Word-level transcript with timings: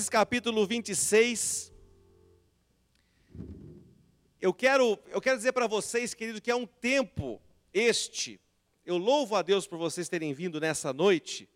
Gênesis 0.00 0.08
capítulo 0.08 0.66
26. 0.66 1.70
Eu 4.40 4.54
quero, 4.54 4.98
eu 5.08 5.20
quero 5.20 5.36
dizer 5.36 5.52
para 5.52 5.66
vocês, 5.66 6.14
querido, 6.14 6.40
que 6.40 6.50
é 6.50 6.56
um 6.56 6.64
tempo 6.64 7.38
este. 7.74 8.40
Eu 8.86 8.96
louvo 8.96 9.36
a 9.36 9.42
Deus 9.42 9.66
por 9.66 9.76
vocês 9.76 10.08
terem 10.08 10.32
vindo 10.32 10.58
nessa 10.58 10.90
noite. 10.90 11.46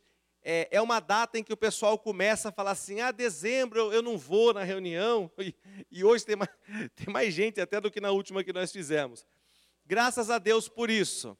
É, 0.43 0.69
é 0.71 0.83
uma 0.83 1.01
data 1.01 1.39
em 1.39 1.43
que 1.43 1.55
o 1.55 1.57
pessoal 1.57 1.99
começa 1.99 2.51
a 2.51 2.53
falar 2.53 2.73
assim: 2.73 3.01
ah, 3.01 3.11
dezembro 3.11 3.91
eu, 3.91 4.03
não 4.03 4.19
vou 4.19 4.53
na 4.53 4.63
reunião. 4.63 5.31
E, 5.41 5.55
e 5.91 6.05
hoje 6.05 6.27
tem 6.27 6.37
mais, 6.37 6.51
tem 6.95 7.11
mais 7.11 7.33
gente 7.33 7.63
até 7.63 7.81
do 7.81 7.91
que 7.91 8.01
na 8.01 8.11
última 8.11 8.45
que 8.45 8.53
nós 8.53 8.71
fizemos. 8.71 9.27
Graças 9.87 10.29
a 10.29 10.39
Deus 10.39 10.69
por 10.69 10.91
isso. 10.91 11.35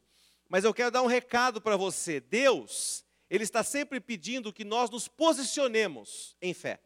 Mas 0.49 0.65
eu 0.65 0.73
quero 0.73 0.91
dar 0.91 1.03
um 1.03 1.07
recado 1.07 1.61
para 1.61 1.77
você. 1.77 2.19
Deus, 2.19 3.05
Ele 3.29 3.45
está 3.45 3.63
sempre 3.63 4.01
pedindo 4.01 4.51
que 4.55 4.65
nós 4.65 4.89
nos 4.89 5.07
posicionemos 5.07 6.35
em 6.41 6.55
fé. 6.55 6.81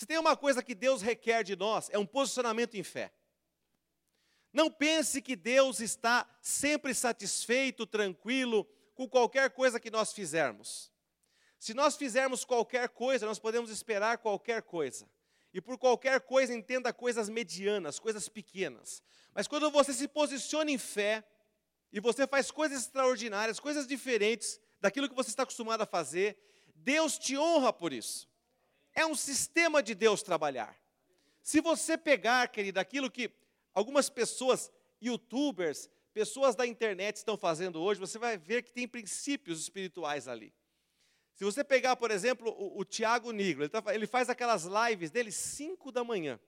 Se 0.00 0.06
tem 0.06 0.16
uma 0.16 0.34
coisa 0.34 0.62
que 0.62 0.74
Deus 0.74 1.02
requer 1.02 1.44
de 1.44 1.54
nós, 1.54 1.90
é 1.90 1.98
um 1.98 2.06
posicionamento 2.06 2.74
em 2.74 2.82
fé. 2.82 3.12
Não 4.50 4.70
pense 4.70 5.20
que 5.20 5.36
Deus 5.36 5.78
está 5.78 6.26
sempre 6.40 6.94
satisfeito, 6.94 7.84
tranquilo 7.84 8.66
com 8.94 9.06
qualquer 9.06 9.50
coisa 9.50 9.78
que 9.78 9.90
nós 9.90 10.14
fizermos. 10.14 10.90
Se 11.58 11.74
nós 11.74 11.96
fizermos 11.96 12.46
qualquer 12.46 12.88
coisa, 12.88 13.26
nós 13.26 13.38
podemos 13.38 13.70
esperar 13.70 14.16
qualquer 14.16 14.62
coisa. 14.62 15.06
E 15.52 15.60
por 15.60 15.76
qualquer 15.76 16.22
coisa, 16.22 16.54
entenda 16.54 16.94
coisas 16.94 17.28
medianas, 17.28 17.98
coisas 17.98 18.26
pequenas. 18.26 19.02
Mas 19.34 19.46
quando 19.46 19.70
você 19.70 19.92
se 19.92 20.08
posiciona 20.08 20.70
em 20.70 20.78
fé, 20.78 21.22
e 21.92 22.00
você 22.00 22.26
faz 22.26 22.50
coisas 22.50 22.84
extraordinárias, 22.84 23.60
coisas 23.60 23.86
diferentes 23.86 24.58
daquilo 24.80 25.10
que 25.10 25.14
você 25.14 25.28
está 25.28 25.42
acostumado 25.42 25.82
a 25.82 25.86
fazer, 25.86 26.38
Deus 26.74 27.18
te 27.18 27.36
honra 27.36 27.70
por 27.70 27.92
isso. 27.92 28.29
É 28.94 29.06
um 29.06 29.14
sistema 29.14 29.82
de 29.82 29.94
Deus 29.94 30.22
trabalhar. 30.22 30.76
Se 31.42 31.60
você 31.60 31.96
pegar, 31.96 32.48
querido, 32.48 32.78
aquilo 32.78 33.10
que 33.10 33.30
algumas 33.72 34.10
pessoas, 34.10 34.70
youtubers, 35.00 35.88
pessoas 36.12 36.54
da 36.54 36.66
internet 36.66 37.16
estão 37.16 37.36
fazendo 37.36 37.80
hoje, 37.80 38.00
você 38.00 38.18
vai 38.18 38.36
ver 38.36 38.62
que 38.62 38.72
tem 38.72 38.86
princípios 38.86 39.60
espirituais 39.60 40.28
ali. 40.28 40.52
Se 41.34 41.44
você 41.44 41.64
pegar, 41.64 41.96
por 41.96 42.10
exemplo, 42.10 42.50
o, 42.50 42.80
o 42.80 42.84
Tiago 42.84 43.32
Nigro, 43.32 43.62
ele, 43.62 43.70
tá, 43.70 43.82
ele, 43.94 44.06
faz 44.06 44.28
aquelas 44.28 44.64
lives 44.64 45.10
dele 45.10 45.32
5 45.32 45.90
da 45.90 46.04
manhã. 46.04 46.38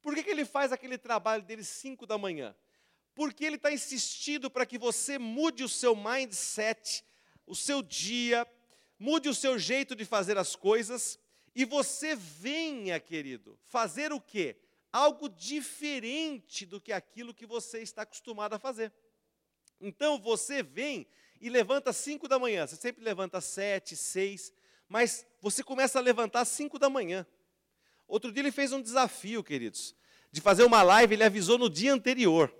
Por 0.00 0.14
que, 0.14 0.24
que 0.24 0.30
ele 0.30 0.44
faz 0.44 0.72
aquele 0.72 0.98
trabalho 0.98 1.44
dele 1.44 1.62
5 1.62 2.04
da 2.06 2.18
manhã? 2.18 2.52
Porque 3.14 3.44
ele 3.44 3.56
está 3.56 3.70
insistindo 3.70 4.50
para 4.50 4.66
que 4.66 4.76
você 4.76 5.18
mude 5.18 5.62
o 5.62 5.68
seu 5.68 5.94
mindset, 5.94 7.04
o 7.46 7.54
seu 7.54 7.80
dia, 7.82 8.44
mude 8.98 9.28
o 9.28 9.34
seu 9.34 9.56
jeito 9.58 9.94
de 9.94 10.04
fazer 10.04 10.36
as 10.36 10.56
coisas, 10.56 11.18
e 11.54 11.64
você 11.64 12.14
venha, 12.16 12.98
querido, 12.98 13.58
fazer 13.64 14.12
o 14.12 14.20
quê? 14.20 14.56
Algo 14.92 15.28
diferente 15.28 16.64
do 16.64 16.80
que 16.80 16.92
aquilo 16.92 17.34
que 17.34 17.46
você 17.46 17.80
está 17.80 18.02
acostumado 18.02 18.54
a 18.54 18.58
fazer. 18.58 18.92
Então 19.80 20.18
você 20.18 20.62
vem 20.62 21.06
e 21.40 21.50
levanta 21.50 21.90
às 21.90 21.96
5 21.96 22.28
da 22.28 22.38
manhã. 22.38 22.66
Você 22.66 22.76
sempre 22.76 23.04
levanta 23.04 23.38
às 23.38 23.44
7, 23.44 23.96
6, 23.96 24.52
mas 24.88 25.26
você 25.40 25.62
começa 25.62 25.98
a 25.98 26.02
levantar 26.02 26.42
às 26.42 26.48
5 26.48 26.78
da 26.78 26.88
manhã. 26.88 27.26
Outro 28.06 28.30
dia 28.30 28.42
ele 28.42 28.52
fez 28.52 28.72
um 28.72 28.80
desafio, 28.80 29.42
queridos, 29.42 29.94
de 30.30 30.40
fazer 30.40 30.64
uma 30.64 30.82
live, 30.82 31.14
ele 31.14 31.24
avisou 31.24 31.58
no 31.58 31.68
dia 31.68 31.92
anterior. 31.92 32.54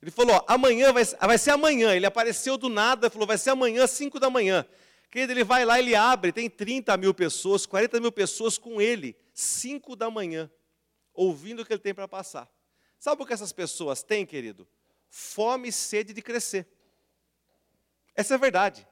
Ele 0.00 0.10
falou: 0.10 0.36
ó, 0.36 0.44
amanhã 0.46 0.92
vai, 0.92 1.04
vai 1.04 1.38
ser 1.38 1.50
amanhã. 1.50 1.94
Ele 1.94 2.06
apareceu 2.06 2.56
do 2.56 2.68
nada, 2.68 3.08
falou: 3.08 3.26
vai 3.26 3.38
ser 3.38 3.50
amanhã 3.50 3.84
às 3.84 3.90
5 3.92 4.18
da 4.18 4.28
manhã. 4.28 4.66
Querido, 5.12 5.34
ele 5.34 5.44
vai 5.44 5.62
lá, 5.62 5.78
ele 5.78 5.94
abre, 5.94 6.32
tem 6.32 6.48
30 6.48 6.96
mil 6.96 7.12
pessoas, 7.12 7.66
40 7.66 8.00
mil 8.00 8.10
pessoas 8.10 8.56
com 8.56 8.80
ele, 8.80 9.14
5 9.34 9.94
da 9.94 10.10
manhã, 10.10 10.50
ouvindo 11.12 11.60
o 11.60 11.66
que 11.66 11.72
ele 11.74 11.82
tem 11.82 11.92
para 11.92 12.08
passar. 12.08 12.50
Sabe 12.98 13.22
o 13.22 13.26
que 13.26 13.34
essas 13.34 13.52
pessoas 13.52 14.02
têm, 14.02 14.24
querido? 14.24 14.66
Fome 15.10 15.68
e 15.68 15.72
sede 15.72 16.14
de 16.14 16.22
crescer. 16.22 16.66
Essa 18.14 18.32
é 18.32 18.36
a 18.36 18.38
verdade. 18.38 18.88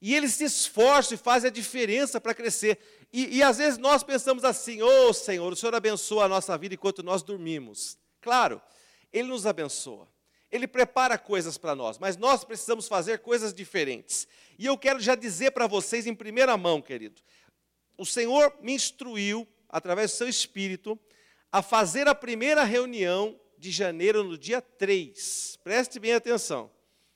E 0.00 0.14
eles 0.14 0.34
se 0.34 0.44
esforçam 0.44 1.16
e 1.16 1.18
fazem 1.18 1.48
a 1.48 1.52
diferença 1.52 2.20
para 2.20 2.34
crescer. 2.34 2.78
E, 3.12 3.38
e, 3.38 3.42
às 3.42 3.58
vezes 3.58 3.80
nós 3.80 4.04
pensamos 4.04 4.44
assim: 4.44 4.80
ô 4.80 5.08
oh, 5.08 5.12
Senhor, 5.12 5.52
o 5.52 5.56
Senhor 5.56 5.74
abençoa 5.74 6.26
a 6.26 6.28
nossa 6.28 6.56
vida 6.56 6.76
enquanto 6.76 7.02
nós 7.02 7.20
dormimos. 7.20 7.98
Claro, 8.20 8.62
Ele 9.12 9.26
nos 9.26 9.44
abençoa. 9.44 10.08
Ele 10.50 10.66
prepara 10.66 11.18
coisas 11.18 11.58
para 11.58 11.74
nós, 11.74 11.98
mas 11.98 12.16
nós 12.16 12.42
precisamos 12.44 12.88
fazer 12.88 13.18
coisas 13.18 13.52
diferentes. 13.52 14.26
E 14.58 14.66
eu 14.66 14.78
quero 14.78 14.98
já 14.98 15.14
dizer 15.14 15.50
para 15.50 15.66
vocês 15.66 16.06
em 16.06 16.14
primeira 16.14 16.56
mão, 16.56 16.80
querido, 16.80 17.20
o 17.96 18.06
Senhor 18.06 18.56
me 18.60 18.72
instruiu, 18.72 19.46
através 19.68 20.12
do 20.12 20.16
seu 20.16 20.28
Espírito, 20.28 20.98
a 21.52 21.62
fazer 21.62 22.08
a 22.08 22.14
primeira 22.14 22.64
reunião 22.64 23.38
de 23.58 23.70
janeiro 23.70 24.22
no 24.22 24.38
dia 24.38 24.62
3. 24.62 25.58
Preste 25.62 25.98
bem 25.98 26.14
atenção. 26.14 26.70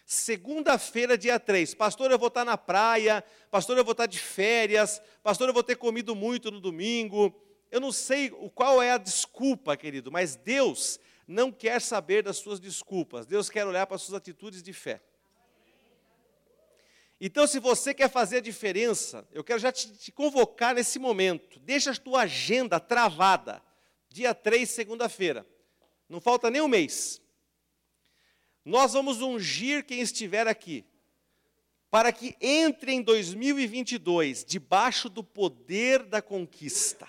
Segunda-feira, 0.04 1.16
dia 1.16 1.41
3. 1.41 1.75
Pastor, 1.75 2.10
eu 2.10 2.19
vou 2.19 2.28
estar 2.28 2.44
na 2.44 2.59
praia. 2.59 3.25
Pastor, 3.50 3.78
eu 3.78 3.84
vou 3.84 3.93
estar 3.93 4.06
de 4.06 4.19
férias. 4.19 5.00
Pastor, 5.22 5.49
eu 5.49 5.54
vou 5.54 5.62
ter 5.62 5.76
comido 5.76 6.14
muito 6.14 6.50
no 6.50 6.60
domingo. 6.60 7.34
Eu 7.70 7.81
não 7.81 7.91
sei 7.91 8.28
qual 8.54 8.82
é 8.82 8.91
a 8.91 8.99
desculpa, 8.99 9.75
querido, 9.76 10.12
mas 10.12 10.37
Deus 10.37 11.00
não 11.27 11.53
quer 11.53 11.81
saber 11.81 12.22
das 12.22 12.37
suas 12.37 12.59
desculpas, 12.59 13.27
Deus 13.27 13.49
quer 13.49 13.66
olhar 13.66 13.87
para 13.87 13.97
as 13.97 14.03
suas 14.03 14.16
atitudes 14.16 14.62
de 14.62 14.72
fé. 14.72 15.00
Então, 17.25 17.47
se 17.47 17.60
você 17.60 17.94
quer 17.94 18.10
fazer 18.10 18.38
a 18.38 18.41
diferença, 18.41 19.27
eu 19.32 19.44
quero 19.44 19.61
já 19.61 19.71
te, 19.71 19.93
te 19.93 20.11
convocar 20.11 20.75
nesse 20.75 20.99
momento. 20.99 21.61
Deixa 21.61 21.93
a 21.93 21.97
tua 21.97 22.22
agenda 22.22 22.81
travada. 22.81 23.62
Dia 24.09 24.34
3, 24.34 24.69
segunda-feira. 24.69 25.47
Não 26.09 26.21
falta 26.21 26.50
nem 26.50 26.61
um 26.61 26.66
mês. 26.66 27.22
Nós 28.65 28.93
vamos 28.93 29.21
ungir 29.22 29.84
quem 29.84 30.00
estiver 30.00 30.49
aqui, 30.49 30.84
para 31.91 32.12
que 32.12 32.37
entre 32.41 32.93
em 32.93 33.03
2022 33.03 34.44
debaixo 34.44 35.09
do 35.09 35.22
poder 35.22 36.03
da 36.03 36.21
conquista, 36.21 37.06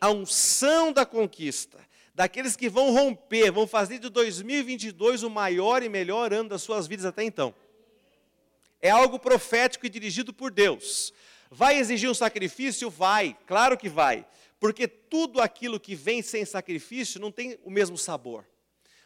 a 0.00 0.10
unção 0.10 0.92
da 0.92 1.04
conquista 1.04 1.78
daqueles 2.14 2.54
que 2.54 2.68
vão 2.68 2.92
romper, 2.92 3.50
vão 3.50 3.66
fazer 3.66 3.98
de 3.98 4.08
2022 4.08 5.22
o 5.22 5.30
maior 5.30 5.82
e 5.82 5.88
melhor 5.88 6.32
ano 6.32 6.48
das 6.48 6.62
suas 6.62 6.86
vidas 6.86 7.04
até 7.04 7.24
então. 7.24 7.54
É 8.80 8.90
algo 8.90 9.18
profético 9.18 9.86
e 9.86 9.90
dirigido 9.90 10.32
por 10.32 10.50
Deus. 10.50 11.12
Vai 11.50 11.76
exigir 11.76 12.08
um 12.08 12.14
sacrifício? 12.14 12.88
Vai, 12.90 13.36
claro 13.46 13.76
que 13.76 13.88
vai. 13.88 14.26
Porque 14.60 14.86
tudo 14.86 15.40
aquilo 15.40 15.80
que 15.80 15.94
vem 15.94 16.22
sem 16.22 16.44
sacrifício 16.44 17.20
não 17.20 17.32
tem 17.32 17.58
o 17.64 17.70
mesmo 17.70 17.98
sabor. 17.98 18.46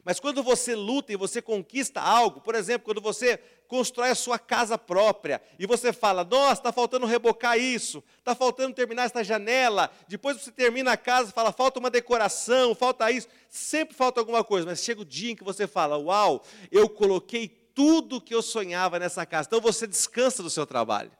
Mas 0.04 0.18
quando 0.18 0.42
você 0.42 0.74
luta 0.74 1.12
e 1.12 1.16
você 1.16 1.42
conquista 1.42 2.00
algo, 2.00 2.40
por 2.40 2.54
exemplo, 2.54 2.84
quando 2.84 3.00
você 3.00 3.38
constrói 3.66 4.10
a 4.10 4.14
sua 4.14 4.38
casa 4.38 4.78
própria 4.78 5.40
e 5.58 5.66
você 5.66 5.92
fala: 5.92 6.24
Nossa, 6.24 6.60
está 6.60 6.72
faltando 6.72 7.06
rebocar 7.06 7.58
isso, 7.58 8.02
está 8.18 8.34
faltando 8.34 8.74
terminar 8.74 9.04
esta 9.04 9.22
janela. 9.22 9.90
Depois 10.08 10.40
você 10.40 10.50
termina 10.50 10.92
a 10.92 10.96
casa 10.96 11.30
fala: 11.32 11.52
Falta 11.52 11.78
uma 11.78 11.90
decoração, 11.90 12.74
falta 12.74 13.10
isso. 13.10 13.28
Sempre 13.48 13.94
falta 13.94 14.20
alguma 14.20 14.42
coisa, 14.42 14.66
mas 14.66 14.82
chega 14.82 15.02
o 15.02 15.04
dia 15.04 15.32
em 15.32 15.36
que 15.36 15.44
você 15.44 15.66
fala: 15.66 15.98
Uau, 15.98 16.42
eu 16.72 16.88
coloquei 16.88 17.48
tudo 17.74 18.20
que 18.20 18.34
eu 18.34 18.42
sonhava 18.42 18.98
nessa 18.98 19.24
casa. 19.26 19.46
Então 19.46 19.60
você 19.60 19.86
descansa 19.86 20.42
do 20.42 20.50
seu 20.50 20.66
trabalho. 20.66 21.12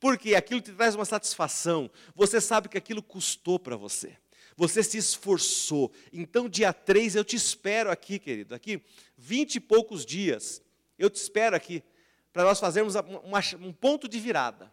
Porque 0.00 0.34
aquilo 0.34 0.62
te 0.62 0.72
traz 0.72 0.94
uma 0.94 1.04
satisfação. 1.04 1.90
Você 2.16 2.40
sabe 2.40 2.70
que 2.70 2.78
aquilo 2.78 3.02
custou 3.02 3.58
para 3.58 3.76
você 3.76 4.16
você 4.60 4.82
se 4.82 4.98
esforçou. 4.98 5.90
Então, 6.12 6.46
dia 6.46 6.70
3 6.70 7.16
eu 7.16 7.24
te 7.24 7.34
espero 7.34 7.90
aqui, 7.90 8.18
querido, 8.18 8.54
aqui, 8.54 8.82
vinte 9.16 9.54
e 9.54 9.60
poucos 9.60 10.04
dias, 10.04 10.60
eu 10.98 11.08
te 11.08 11.16
espero 11.16 11.56
aqui, 11.56 11.82
para 12.30 12.44
nós 12.44 12.60
fazermos 12.60 12.94
uma, 12.94 13.40
um 13.58 13.72
ponto 13.72 14.06
de 14.06 14.20
virada 14.20 14.70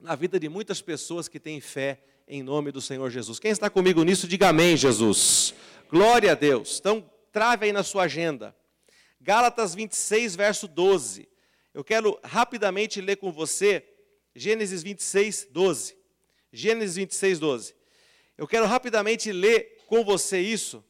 na 0.00 0.16
vida 0.16 0.40
de 0.40 0.48
muitas 0.48 0.82
pessoas 0.82 1.28
que 1.28 1.38
têm 1.38 1.60
fé 1.60 2.02
em 2.26 2.42
nome 2.42 2.72
do 2.72 2.80
Senhor 2.80 3.08
Jesus. 3.08 3.38
Quem 3.38 3.52
está 3.52 3.70
comigo 3.70 4.02
nisso, 4.02 4.26
diga 4.26 4.48
amém, 4.48 4.76
Jesus. 4.76 5.54
Glória 5.88 6.32
a 6.32 6.34
Deus. 6.34 6.78
Então, 6.80 7.08
trave 7.30 7.66
aí 7.66 7.72
na 7.72 7.84
sua 7.84 8.02
agenda. 8.02 8.54
Gálatas 9.20 9.76
26, 9.76 10.34
verso 10.34 10.66
12. 10.66 11.28
Eu 11.72 11.84
quero 11.84 12.18
rapidamente 12.24 13.00
ler 13.00 13.14
com 13.14 13.30
você 13.30 13.84
Gênesis 14.34 14.82
26, 14.82 15.48
12. 15.52 15.96
Gênesis 16.52 16.96
26, 16.96 17.38
12. 17.38 17.77
Eu 18.38 18.46
quero 18.46 18.66
rapidamente 18.66 19.32
ler 19.32 19.82
com 19.88 20.04
você 20.04 20.38
isso, 20.38 20.84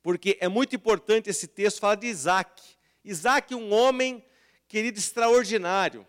porque 0.00 0.38
é 0.40 0.46
muito 0.46 0.76
importante 0.76 1.28
esse 1.28 1.48
texto 1.48 1.80
falar 1.80 1.96
de 1.96 2.06
Isaac. 2.06 2.62
Isaac, 3.04 3.52
um 3.52 3.72
homem, 3.72 4.24
querido, 4.68 5.00
extraordinário, 5.00 6.06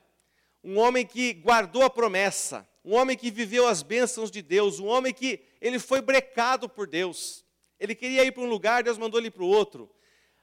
um 0.64 0.78
homem 0.78 1.04
que 1.04 1.34
guardou 1.34 1.82
a 1.82 1.90
promessa, 1.90 2.70
um 2.86 2.94
homem 2.94 3.18
que 3.18 3.32
viveu 3.32 3.68
as 3.68 3.82
bênçãos 3.82 4.30
de 4.30 4.44
Deus, 4.44 4.80
um 4.80 4.86
homem 4.86 5.12
que 5.12 5.44
ele 5.60 5.80
foi 5.80 6.02
brecado 6.02 6.70
por 6.70 6.86
Deus. 6.86 7.44
Ele 7.80 7.96
queria 7.96 8.24
ir 8.24 8.32
para 8.32 8.44
um 8.44 8.50
lugar, 8.50 8.84
Deus 8.84 9.00
mandou 9.00 9.20
ele 9.20 9.32
para 9.32 9.44
o 9.44 9.48
outro. 9.48 9.90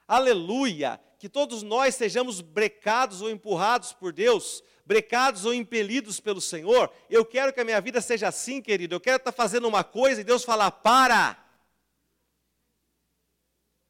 Aleluia! 0.05 0.99
Que 1.17 1.29
todos 1.29 1.63
nós 1.63 1.95
sejamos 1.95 2.41
brecados 2.41 3.21
ou 3.21 3.29
empurrados 3.29 3.93
por 3.93 4.11
Deus, 4.11 4.61
brecados 4.91 5.45
ou 5.45 5.53
impelidos 5.53 6.19
pelo 6.19 6.41
Senhor, 6.41 6.91
eu 7.09 7.23
quero 7.23 7.53
que 7.53 7.61
a 7.61 7.63
minha 7.63 7.79
vida 7.79 8.01
seja 8.01 8.27
assim, 8.27 8.61
querido. 8.61 8.93
Eu 8.93 8.99
quero 8.99 9.15
estar 9.15 9.31
fazendo 9.31 9.65
uma 9.65 9.85
coisa 9.85 10.19
e 10.19 10.23
Deus 10.25 10.43
falar: 10.43 10.69
para. 10.69 11.41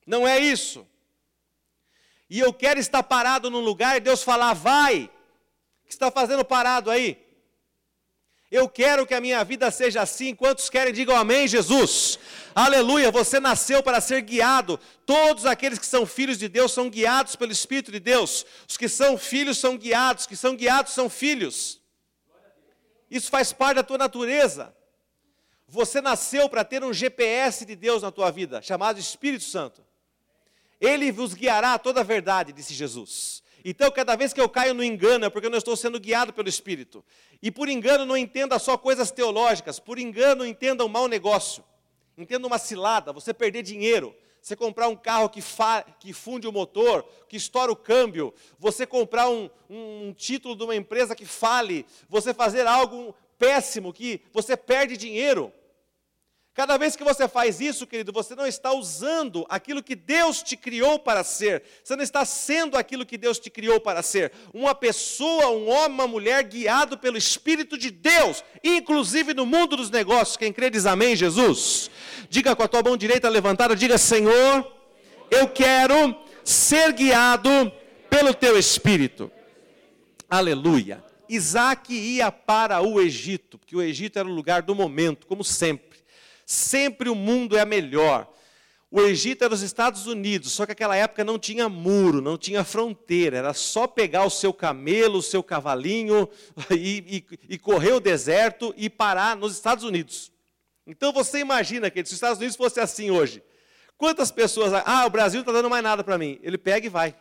Não 0.06 0.27
é 0.27 0.38
isso. 0.38 0.88
E 2.30 2.39
eu 2.39 2.53
quero 2.53 2.80
estar 2.80 3.01
parado 3.01 3.50
num 3.50 3.62
lugar 3.62 3.98
e 3.98 4.00
Deus 4.00 4.21
falar: 4.21 4.53
vai. 4.53 5.06
O 5.83 5.88
que 5.88 5.94
está 5.94 6.12
fazendo 6.12 6.45
parado 6.45 6.92
aí? 6.92 7.20
Eu 8.51 8.68
quero 8.68 9.07
que 9.07 9.13
a 9.13 9.21
minha 9.21 9.42
vida 9.45 9.71
seja 9.71 10.01
assim. 10.01 10.36
Quantos 10.36 10.69
querem, 10.69 10.94
digam 10.94 11.15
amém, 11.15 11.48
Jesus. 11.48 12.19
Aleluia, 12.53 13.09
você 13.09 13.39
nasceu 13.39 13.81
para 13.81 14.01
ser 14.01 14.21
guiado. 14.21 14.77
Todos 15.06 15.45
aqueles 15.45 15.80
que 15.80 15.86
são 15.86 16.06
filhos 16.06 16.38
de 16.38 16.50
Deus 16.50 16.74
são 16.74 16.89
guiados 16.89 17.38
pelo 17.38 17.53
Espírito 17.53 17.94
de 17.94 18.00
Deus. 18.00 18.45
Os 18.68 18.75
que 18.75 18.89
são 18.89 19.18
filhos 19.18 19.57
são 19.57 19.77
guiados, 19.77 20.24
os 20.24 20.27
que 20.27 20.36
são 20.36 20.53
guiados 20.53 20.92
são 20.94 21.09
filhos. 21.09 21.80
Isso 23.09 23.30
faz 23.30 23.53
parte 23.53 23.77
da 23.77 23.83
tua 23.83 23.98
natureza. 23.98 24.75
Você 25.65 26.01
nasceu 26.01 26.50
para 26.50 26.65
ter 26.65 26.83
um 26.83 26.94
GPS 26.94 27.65
de 27.65 27.77
Deus 27.77 28.04
na 28.04 28.12
tua 28.12 28.30
vida, 28.31 28.62
chamado 28.62 29.00
Espírito 29.00 29.45
Santo. 29.45 29.81
Ele 30.81 31.09
vos 31.09 31.33
guiará 31.33 31.75
a 31.75 31.80
toda 31.80 32.01
a 32.01 32.04
verdade, 32.04 32.51
disse 32.51 32.74
Jesus. 32.74 33.40
Então, 33.63 33.91
cada 33.91 34.15
vez 34.15 34.33
que 34.33 34.41
eu 34.41 34.49
caio 34.49 34.73
no 34.73 34.83
engano, 34.83 35.25
é 35.25 35.29
porque 35.29 35.47
eu 35.47 35.51
não 35.51 35.57
estou 35.57 35.75
sendo 35.75 35.99
guiado 35.99 36.33
pelo 36.33 36.49
Espírito. 36.49 37.03
E 37.41 37.51
por 37.51 37.69
engano, 37.69 38.05
não 38.05 38.17
entenda 38.17 38.57
só 38.59 38.77
coisas 38.77 39.11
teológicas, 39.11 39.79
por 39.79 39.99
engano, 39.99 40.45
entenda 40.45 40.83
um 40.83 40.89
mau 40.89 41.07
negócio. 41.07 41.63
Entenda 42.17 42.45
uma 42.45 42.57
cilada, 42.57 43.13
você 43.13 43.33
perder 43.33 43.63
dinheiro, 43.63 44.15
você 44.41 44.55
comprar 44.55 44.87
um 44.87 44.95
carro 44.95 45.29
que, 45.29 45.41
que 45.99 46.13
funde 46.13 46.47
o 46.47 46.51
motor, 46.51 47.05
que 47.27 47.37
estoura 47.37 47.71
o 47.71 47.75
câmbio, 47.75 48.33
você 48.57 48.85
comprar 48.85 49.29
um, 49.29 49.49
um, 49.69 50.07
um 50.07 50.13
título 50.13 50.55
de 50.55 50.63
uma 50.63 50.75
empresa 50.75 51.15
que 51.15 51.25
fale, 51.25 51.85
você 52.09 52.33
fazer 52.33 52.65
algo 52.67 53.15
péssimo 53.37 53.93
que 53.93 54.21
você 54.33 54.57
perde 54.57 54.97
dinheiro. 54.97 55.53
Cada 56.53 56.77
vez 56.77 56.98
que 56.98 57.03
você 57.03 57.30
faz 57.30 57.62
isso, 57.62 57.88
querido, 57.88 58.12
você 58.12 58.36
não 58.36 58.45
está 58.45 58.74
usando 58.74 59.45
aquilo 59.48 59.81
que 59.81 59.95
Deus 59.95 60.44
te 60.44 60.57
criou 60.57 61.00
para 61.00 61.24
ser. 61.24 61.63
Você 61.81 61.95
não 61.95 62.03
está 62.03 62.25
sendo 62.25 62.77
aquilo 62.77 63.06
que 63.06 63.18
Deus 63.18 63.39
te 63.39 63.50
criou 63.50 63.80
para 63.80 64.03
ser. 64.03 64.33
Uma 64.53 64.75
pessoa, 64.75 65.50
um 65.51 65.69
homem, 65.69 65.92
uma 65.92 66.07
mulher 66.07 66.44
guiado 66.44 66.98
pelo 66.98 67.18
Espírito 67.18 67.77
de 67.77 67.89
Deus, 67.89 68.44
inclusive 68.62 69.33
no 69.33 69.45
mundo 69.45 69.77
dos 69.77 69.89
negócios. 69.89 70.36
Quem 70.36 70.51
crê 70.51 70.69
diz 70.69 70.86
amém, 70.86 71.15
Jesus. 71.15 71.89
Diga 72.30 72.54
com 72.54 72.63
a 72.63 72.68
tua 72.68 72.83
mão 72.83 72.97
direita 72.97 73.30
levantada, 73.30 73.74
diga: 73.74 73.97
Senhor, 73.97 74.69
eu 75.30 75.47
quero 75.47 76.13
ser 76.44 76.92
guiado 76.92 77.71
pelo 78.09 78.33
teu 78.33 78.57
Espírito. 78.59 79.31
Aleluia. 80.30 81.01
Isaac 81.30 81.94
ia 81.94 82.30
para 82.30 82.81
o 82.81 83.00
Egito, 83.00 83.57
porque 83.57 83.74
o 83.74 83.81
Egito 83.81 84.19
era 84.19 84.27
o 84.27 84.33
lugar 84.33 84.62
do 84.62 84.75
momento, 84.75 85.25
como 85.25 85.45
sempre. 85.45 85.90
Sempre 86.45 87.09
o 87.09 87.15
mundo 87.15 87.57
é 87.57 87.65
melhor. 87.65 88.31
O 88.93 88.99
Egito 88.99 89.45
era 89.45 89.53
os 89.53 89.61
Estados 89.61 90.05
Unidos, 90.05 90.51
só 90.51 90.65
que 90.65 90.71
naquela 90.71 90.97
época 90.97 91.23
não 91.23 91.39
tinha 91.39 91.69
muro, 91.69 92.21
não 92.21 92.38
tinha 92.38 92.61
fronteira, 92.61 93.38
era 93.38 93.53
só 93.53 93.88
pegar 93.88 94.25
o 94.25 94.29
seu 94.29 94.53
camelo, 94.53 95.19
o 95.19 95.23
seu 95.23 95.41
cavalinho 95.41 96.27
e, 96.69 97.25
e, 97.31 97.53
e 97.53 97.57
correr 97.57 97.93
o 97.93 98.01
deserto 98.01 98.73
e 98.75 98.89
parar 98.89 99.38
nos 99.38 99.53
Estados 99.53 99.85
Unidos. 99.85 100.29
Então 100.85 101.13
você 101.13 101.39
imagina 101.39 101.89
que 101.89 101.99
se 101.99 102.11
os 102.11 102.11
Estados 102.11 102.38
Unidos 102.38 102.57
fosse 102.57 102.81
assim 102.81 103.09
hoje, 103.09 103.41
quantas 103.97 104.29
pessoas, 104.29 104.73
ah, 104.85 105.05
o 105.05 105.09
Brasil 105.09 105.37
não 105.37 105.44
está 105.44 105.53
dando 105.53 105.69
mais 105.69 105.83
nada 105.83 106.03
para 106.03 106.17
mim, 106.17 106.37
ele 106.44 106.57
pega 106.57 106.85
e 106.85 106.89
vai. 106.89 107.15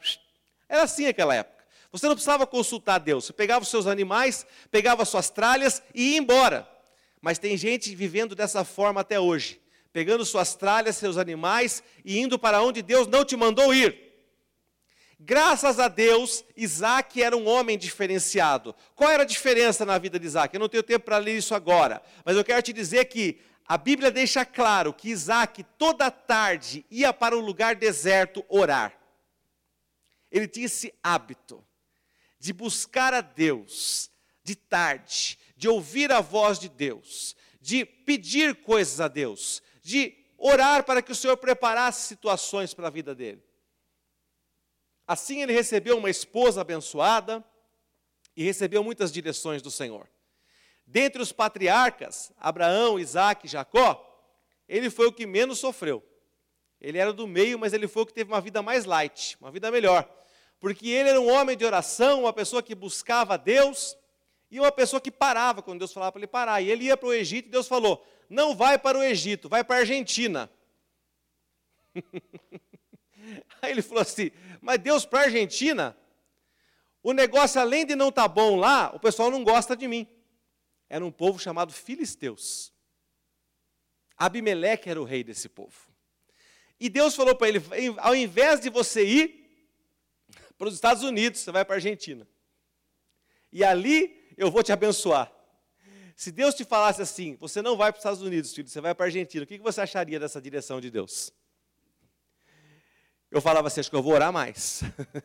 Era 0.68 0.82
assim 0.82 1.04
naquela 1.04 1.36
época. 1.36 1.64
Você 1.92 2.06
não 2.08 2.14
precisava 2.14 2.48
consultar 2.48 2.98
Deus, 2.98 3.26
você 3.26 3.32
pegava 3.32 3.62
os 3.62 3.68
seus 3.68 3.86
animais, 3.86 4.44
pegava 4.72 5.04
as 5.04 5.08
suas 5.08 5.30
tralhas 5.30 5.80
e 5.94 6.14
ia 6.14 6.18
embora. 6.18 6.68
Mas 7.20 7.38
tem 7.38 7.56
gente 7.56 7.94
vivendo 7.94 8.34
dessa 8.34 8.64
forma 8.64 9.00
até 9.00 9.20
hoje, 9.20 9.60
pegando 9.92 10.24
suas 10.24 10.54
tralhas, 10.54 10.96
seus 10.96 11.16
animais 11.16 11.82
e 12.04 12.18
indo 12.18 12.38
para 12.38 12.62
onde 12.62 12.82
Deus 12.82 13.06
não 13.06 13.24
te 13.24 13.36
mandou 13.36 13.74
ir. 13.74 14.10
Graças 15.22 15.78
a 15.78 15.86
Deus, 15.86 16.42
Isaac 16.56 17.22
era 17.22 17.36
um 17.36 17.46
homem 17.46 17.76
diferenciado. 17.76 18.74
Qual 18.94 19.10
era 19.10 19.22
a 19.22 19.26
diferença 19.26 19.84
na 19.84 19.98
vida 19.98 20.18
de 20.18 20.26
Isaac? 20.26 20.54
Eu 20.54 20.60
não 20.60 20.68
tenho 20.68 20.82
tempo 20.82 21.04
para 21.04 21.18
ler 21.18 21.36
isso 21.36 21.54
agora, 21.54 22.02
mas 22.24 22.36
eu 22.36 22.44
quero 22.44 22.62
te 22.62 22.72
dizer 22.72 23.04
que 23.04 23.38
a 23.68 23.76
Bíblia 23.76 24.10
deixa 24.10 24.46
claro 24.46 24.94
que 24.94 25.10
Isaac 25.10 25.62
toda 25.76 26.10
tarde 26.10 26.86
ia 26.90 27.12
para 27.12 27.36
um 27.36 27.40
lugar 27.40 27.76
deserto 27.76 28.42
orar. 28.48 28.98
Ele 30.30 30.48
tinha 30.48 30.66
esse 30.66 30.94
hábito 31.02 31.62
de 32.38 32.52
buscar 32.54 33.12
a 33.12 33.20
Deus 33.20 34.10
de 34.42 34.56
tarde, 34.56 35.38
de 35.60 35.68
ouvir 35.68 36.10
a 36.10 36.22
voz 36.22 36.58
de 36.58 36.70
Deus, 36.70 37.36
de 37.60 37.84
pedir 37.84 38.62
coisas 38.62 38.98
a 38.98 39.08
Deus, 39.08 39.62
de 39.82 40.16
orar 40.38 40.84
para 40.84 41.02
que 41.02 41.12
o 41.12 41.14
Senhor 41.14 41.36
preparasse 41.36 42.08
situações 42.08 42.72
para 42.72 42.86
a 42.86 42.90
vida 42.90 43.14
dele. 43.14 43.44
Assim 45.06 45.42
ele 45.42 45.52
recebeu 45.52 45.98
uma 45.98 46.08
esposa 46.08 46.62
abençoada 46.62 47.44
e 48.34 48.42
recebeu 48.42 48.82
muitas 48.82 49.12
direções 49.12 49.60
do 49.60 49.70
Senhor. 49.70 50.08
Dentre 50.86 51.20
os 51.20 51.30
patriarcas, 51.30 52.32
Abraão, 52.38 52.98
Isaac 52.98 53.44
e 53.44 53.50
Jacó, 53.50 54.02
ele 54.66 54.88
foi 54.88 55.08
o 55.08 55.12
que 55.12 55.26
menos 55.26 55.58
sofreu. 55.58 56.02
Ele 56.80 56.96
era 56.96 57.12
do 57.12 57.26
meio, 57.26 57.58
mas 57.58 57.74
ele 57.74 57.86
foi 57.86 58.04
o 58.04 58.06
que 58.06 58.14
teve 58.14 58.32
uma 58.32 58.40
vida 58.40 58.62
mais 58.62 58.86
light, 58.86 59.36
uma 59.38 59.50
vida 59.50 59.70
melhor. 59.70 60.10
Porque 60.58 60.88
ele 60.88 61.10
era 61.10 61.20
um 61.20 61.30
homem 61.30 61.54
de 61.54 61.66
oração, 61.66 62.22
uma 62.22 62.32
pessoa 62.32 62.62
que 62.62 62.74
buscava 62.74 63.36
Deus, 63.36 63.94
e 64.50 64.58
uma 64.58 64.72
pessoa 64.72 65.00
que 65.00 65.10
parava 65.10 65.62
quando 65.62 65.78
Deus 65.78 65.92
falava 65.92 66.12
para 66.12 66.20
ele 66.20 66.26
parar. 66.26 66.60
E 66.60 66.70
ele 66.70 66.84
ia 66.84 66.96
para 66.96 67.08
o 67.08 67.12
Egito 67.12 67.46
e 67.46 67.50
Deus 67.50 67.68
falou: 67.68 68.04
Não 68.28 68.54
vai 68.54 68.78
para 68.78 68.98
o 68.98 69.02
Egito, 69.02 69.48
vai 69.48 69.62
para 69.62 69.76
a 69.76 69.78
Argentina. 69.80 70.50
Aí 73.62 73.70
ele 73.70 73.82
falou 73.82 74.02
assim: 74.02 74.32
Mas 74.60 74.78
Deus 74.78 75.04
para 75.04 75.20
a 75.20 75.24
Argentina? 75.24 75.96
O 77.02 77.12
negócio, 77.12 77.60
além 77.60 77.86
de 77.86 77.94
não 77.94 78.08
estar 78.08 78.22
tá 78.22 78.28
bom 78.28 78.56
lá, 78.56 78.90
o 78.94 78.98
pessoal 78.98 79.30
não 79.30 79.44
gosta 79.44 79.76
de 79.76 79.86
mim. 79.86 80.06
Era 80.88 81.04
um 81.04 81.12
povo 81.12 81.38
chamado 81.38 81.72
Filisteus. 81.72 82.72
Abimeleque 84.18 84.90
era 84.90 85.00
o 85.00 85.04
rei 85.04 85.22
desse 85.22 85.48
povo. 85.48 85.88
E 86.78 86.88
Deus 86.88 87.14
falou 87.14 87.36
para 87.36 87.48
ele: 87.48 87.62
ao 87.98 88.16
invés 88.16 88.60
de 88.60 88.68
você 88.68 89.04
ir 89.04 89.40
para 90.58 90.66
os 90.66 90.74
Estados 90.74 91.04
Unidos, 91.04 91.40
você 91.40 91.52
vai 91.52 91.64
para 91.64 91.76
a 91.76 91.78
Argentina. 91.78 92.26
E 93.52 93.64
ali 93.64 94.19
eu 94.40 94.50
vou 94.50 94.62
te 94.62 94.72
abençoar. 94.72 95.30
Se 96.16 96.32
Deus 96.32 96.54
te 96.54 96.64
falasse 96.64 97.02
assim, 97.02 97.36
você 97.38 97.60
não 97.60 97.76
vai 97.76 97.92
para 97.92 97.98
os 97.98 98.00
Estados 98.00 98.22
Unidos, 98.22 98.54
filho, 98.54 98.66
você 98.66 98.80
vai 98.80 98.94
para 98.94 99.04
a 99.04 99.08
Argentina, 99.08 99.44
o 99.44 99.46
que 99.46 99.58
você 99.58 99.82
acharia 99.82 100.18
dessa 100.18 100.40
direção 100.40 100.80
de 100.80 100.90
Deus? 100.90 101.30
Eu 103.30 103.40
falava 103.40 103.68
assim, 103.68 103.80
acho 103.80 103.90
que 103.90 103.96
eu 103.96 104.02
vou 104.02 104.14
orar 104.14 104.32
mais. 104.32 104.82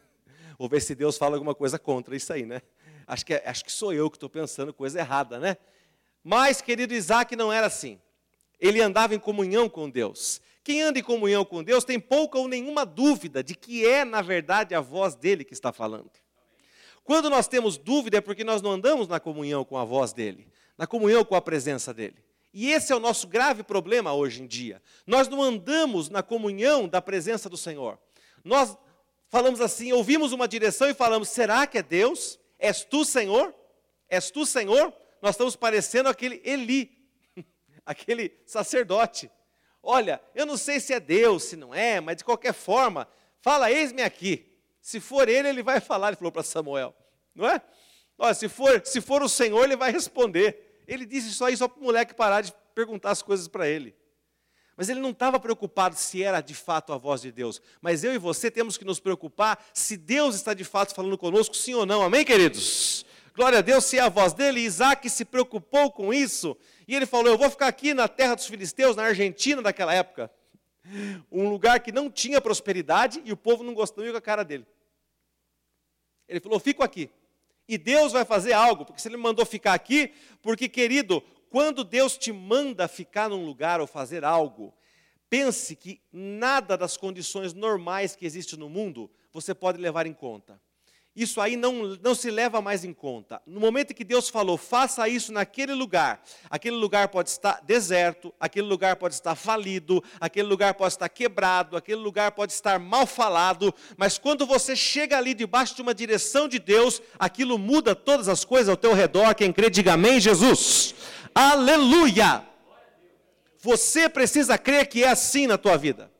vou 0.59 0.67
ver 0.67 0.81
se 0.81 0.93
Deus 0.93 1.17
fala 1.17 1.37
alguma 1.37 1.55
coisa 1.55 1.79
contra 1.79 2.13
isso 2.13 2.31
aí, 2.33 2.45
né? 2.45 2.61
Acho 3.07 3.25
que, 3.25 3.33
é, 3.33 3.43
acho 3.45 3.63
que 3.63 3.71
sou 3.71 3.93
eu 3.93 4.09
que 4.09 4.17
estou 4.17 4.29
pensando 4.29 4.73
coisa 4.73 4.99
errada, 4.99 5.39
né? 5.39 5.55
Mas, 6.21 6.61
querido 6.61 6.93
Isaac, 6.93 7.35
não 7.37 7.53
era 7.53 7.67
assim. 7.67 7.99
Ele 8.59 8.81
andava 8.81 9.15
em 9.15 9.19
comunhão 9.19 9.69
com 9.69 9.89
Deus. 9.89 10.41
Quem 10.61 10.81
anda 10.81 10.99
em 10.99 11.03
comunhão 11.03 11.45
com 11.45 11.63
Deus 11.63 11.85
tem 11.85 11.99
pouca 11.99 12.37
ou 12.37 12.49
nenhuma 12.49 12.85
dúvida 12.85 13.41
de 13.41 13.55
que 13.55 13.85
é, 13.85 14.03
na 14.03 14.21
verdade, 14.21 14.75
a 14.75 14.81
voz 14.81 15.15
dele 15.15 15.45
que 15.45 15.53
está 15.53 15.71
falando. 15.71 16.11
Quando 17.05 17.29
nós 17.29 17.47
temos 17.47 17.77
dúvida 17.77 18.17
é 18.17 18.21
porque 18.21 18.43
nós 18.43 18.63
não 18.63 18.71
andamos 18.71 19.07
na 19.07 19.19
comunhão 19.19 19.63
com 19.63 19.77
a 19.77 19.85
voz 19.85 20.11
dele, 20.11 20.51
na 20.75 20.87
comunhão 20.87 21.23
com 21.23 21.35
a 21.35 21.41
presença 21.41 21.93
dele. 21.93 22.17
E 22.51 22.71
esse 22.71 22.91
é 22.91 22.95
o 22.95 22.99
nosso 22.99 23.27
grave 23.27 23.61
problema 23.61 24.11
hoje 24.11 24.41
em 24.41 24.47
dia. 24.47 24.81
Nós 25.05 25.27
não 25.27 25.39
andamos 25.39 26.09
na 26.09 26.23
comunhão 26.23 26.87
da 26.87 26.99
presença 26.99 27.47
do 27.47 27.55
Senhor. 27.55 27.99
Nós 28.43 28.75
falamos 29.29 29.61
assim, 29.61 29.93
ouvimos 29.93 30.31
uma 30.31 30.47
direção 30.47 30.89
e 30.89 30.95
falamos: 30.95 31.29
será 31.29 31.67
que 31.67 31.77
é 31.77 31.83
Deus? 31.83 32.39
És 32.57 32.83
tu, 32.83 33.05
Senhor? 33.05 33.53
És 34.09 34.31
tu, 34.31 34.43
Senhor? 34.43 34.91
Nós 35.21 35.35
estamos 35.35 35.55
parecendo 35.55 36.09
aquele 36.09 36.41
Eli, 36.43 36.91
aquele 37.85 38.35
sacerdote. 38.47 39.29
Olha, 39.83 40.19
eu 40.33 40.47
não 40.47 40.57
sei 40.57 40.79
se 40.79 40.91
é 40.91 40.99
Deus, 40.99 41.43
se 41.43 41.55
não 41.55 41.71
é, 41.71 42.01
mas 42.01 42.17
de 42.17 42.23
qualquer 42.23 42.53
forma, 42.53 43.07
fala, 43.41 43.71
eis-me 43.71 44.01
aqui. 44.01 44.54
Se 44.85 44.99
for 44.99 45.27
ele, 45.27 45.49
ele 45.49 45.63
vai 45.63 45.79
falar, 45.79 46.09
ele 46.09 46.15
falou 46.15 46.31
para 46.31 46.43
Samuel, 46.43 46.95
não 47.33 47.49
é? 47.49 47.59
Olha, 48.19 48.35
se 48.35 48.47
for, 48.47 48.85
se 48.85 49.01
for 49.01 49.23
o 49.23 49.27
Senhor, 49.27 49.63
ele 49.63 49.75
vai 49.75 49.91
responder. 49.91 50.83
Ele 50.87 51.07
disse 51.07 51.29
isso 51.29 51.57
só 51.57 51.67
para 51.67 51.81
o 51.81 51.83
moleque 51.83 52.13
parar 52.13 52.41
de 52.41 52.53
perguntar 52.75 53.09
as 53.09 53.23
coisas 53.23 53.47
para 53.47 53.67
ele. 53.67 53.95
Mas 54.77 54.87
ele 54.87 54.99
não 54.99 55.09
estava 55.09 55.39
preocupado 55.39 55.95
se 55.95 56.21
era 56.21 56.39
de 56.39 56.53
fato 56.53 56.93
a 56.93 56.97
voz 56.99 57.19
de 57.19 57.31
Deus. 57.31 57.59
Mas 57.81 58.03
eu 58.03 58.13
e 58.13 58.19
você 58.19 58.51
temos 58.51 58.77
que 58.77 58.85
nos 58.85 58.99
preocupar 58.99 59.57
se 59.73 59.97
Deus 59.97 60.35
está 60.35 60.53
de 60.53 60.63
fato 60.63 60.93
falando 60.93 61.17
conosco, 61.17 61.55
sim 61.55 61.73
ou 61.73 61.83
não. 61.83 62.03
Amém, 62.03 62.23
queridos? 62.23 63.07
Glória 63.35 63.57
a 63.57 63.61
Deus, 63.63 63.85
se 63.85 63.97
é 63.97 64.01
a 64.01 64.09
voz 64.09 64.33
dele. 64.33 64.59
Isaac 64.59 65.09
se 65.09 65.25
preocupou 65.25 65.91
com 65.91 66.13
isso. 66.13 66.55
E 66.87 66.95
ele 66.95 67.07
falou: 67.07 67.29
Eu 67.29 67.39
vou 67.39 67.49
ficar 67.49 67.69
aqui 67.69 67.95
na 67.95 68.07
terra 68.07 68.35
dos 68.35 68.45
filisteus, 68.45 68.95
na 68.95 69.05
Argentina 69.05 69.63
daquela 69.63 69.95
época. 69.95 70.29
Um 71.31 71.49
lugar 71.49 71.79
que 71.79 71.91
não 71.91 72.11
tinha 72.11 72.39
prosperidade 72.39 73.19
e 73.25 73.31
o 73.31 73.37
povo 73.37 73.63
não 73.63 73.73
gostou 73.73 74.05
com 74.05 74.15
a 74.15 74.21
cara 74.21 74.45
dele. 74.45 74.67
Ele 76.27 76.39
falou: 76.39 76.59
Fico 76.59 76.83
aqui. 76.83 77.09
E 77.67 77.77
Deus 77.77 78.11
vai 78.11 78.23
fazer 78.23 78.53
algo, 78.53 78.85
porque 78.85 79.01
se 79.01 79.07
Ele 79.07 79.17
mandou 79.17 79.45
ficar 79.45 79.73
aqui, 79.73 80.13
porque, 80.41 80.69
querido, 80.69 81.21
quando 81.49 81.83
Deus 81.83 82.17
te 82.17 82.31
manda 82.31 82.87
ficar 82.87 83.29
num 83.29 83.43
lugar 83.43 83.81
ou 83.81 83.87
fazer 83.87 84.23
algo, 84.23 84.73
pense 85.29 85.75
que 85.75 85.99
nada 86.11 86.77
das 86.77 86.95
condições 86.95 87.53
normais 87.53 88.15
que 88.15 88.25
existem 88.25 88.59
no 88.59 88.69
mundo 88.69 89.09
você 89.31 89.53
pode 89.53 89.79
levar 89.79 90.05
em 90.05 90.13
conta 90.13 90.61
isso 91.15 91.39
aí 91.39 91.55
não, 91.55 91.97
não 92.03 92.13
se 92.13 92.29
leva 92.29 92.61
mais 92.61 92.83
em 92.83 92.93
conta. 92.93 93.41
No 93.47 93.59
momento 93.59 93.93
que 93.93 94.03
Deus 94.03 94.27
falou, 94.27 94.57
faça 94.57 95.07
isso 95.07 95.31
naquele 95.31 95.73
lugar, 95.73 96.21
aquele 96.49 96.75
lugar 96.75 97.07
pode 97.07 97.29
estar 97.29 97.61
deserto, 97.63 98.33
aquele 98.37 98.67
lugar 98.67 98.97
pode 98.97 99.13
estar 99.13 99.33
falido, 99.33 100.03
aquele 100.19 100.47
lugar 100.47 100.73
pode 100.73 100.93
estar 100.93 101.07
quebrado, 101.07 101.77
aquele 101.77 102.01
lugar 102.01 102.33
pode 102.33 102.51
estar 102.51 102.77
mal 102.79 103.07
falado, 103.07 103.73
mas 103.95 104.17
quando 104.17 104.45
você 104.45 104.75
chega 104.75 105.17
ali 105.17 105.33
debaixo 105.33 105.73
de 105.73 105.81
uma 105.81 105.93
direção 105.93 106.49
de 106.49 106.59
Deus, 106.59 107.01
aquilo 107.17 107.57
muda 107.57 107.95
todas 107.95 108.27
as 108.27 108.43
coisas 108.43 108.67
ao 108.67 108.77
teu 108.77 108.93
redor. 108.93 109.33
Quem 109.35 109.53
crê, 109.53 109.69
diga 109.69 109.93
amém, 109.93 110.19
Jesus. 110.19 110.93
Aleluia! 111.33 112.43
Você 113.59 114.09
precisa 114.09 114.57
crer 114.57 114.87
que 114.87 115.03
é 115.03 115.09
assim 115.09 115.47
na 115.47 115.57
tua 115.57 115.77
vida 115.77 116.14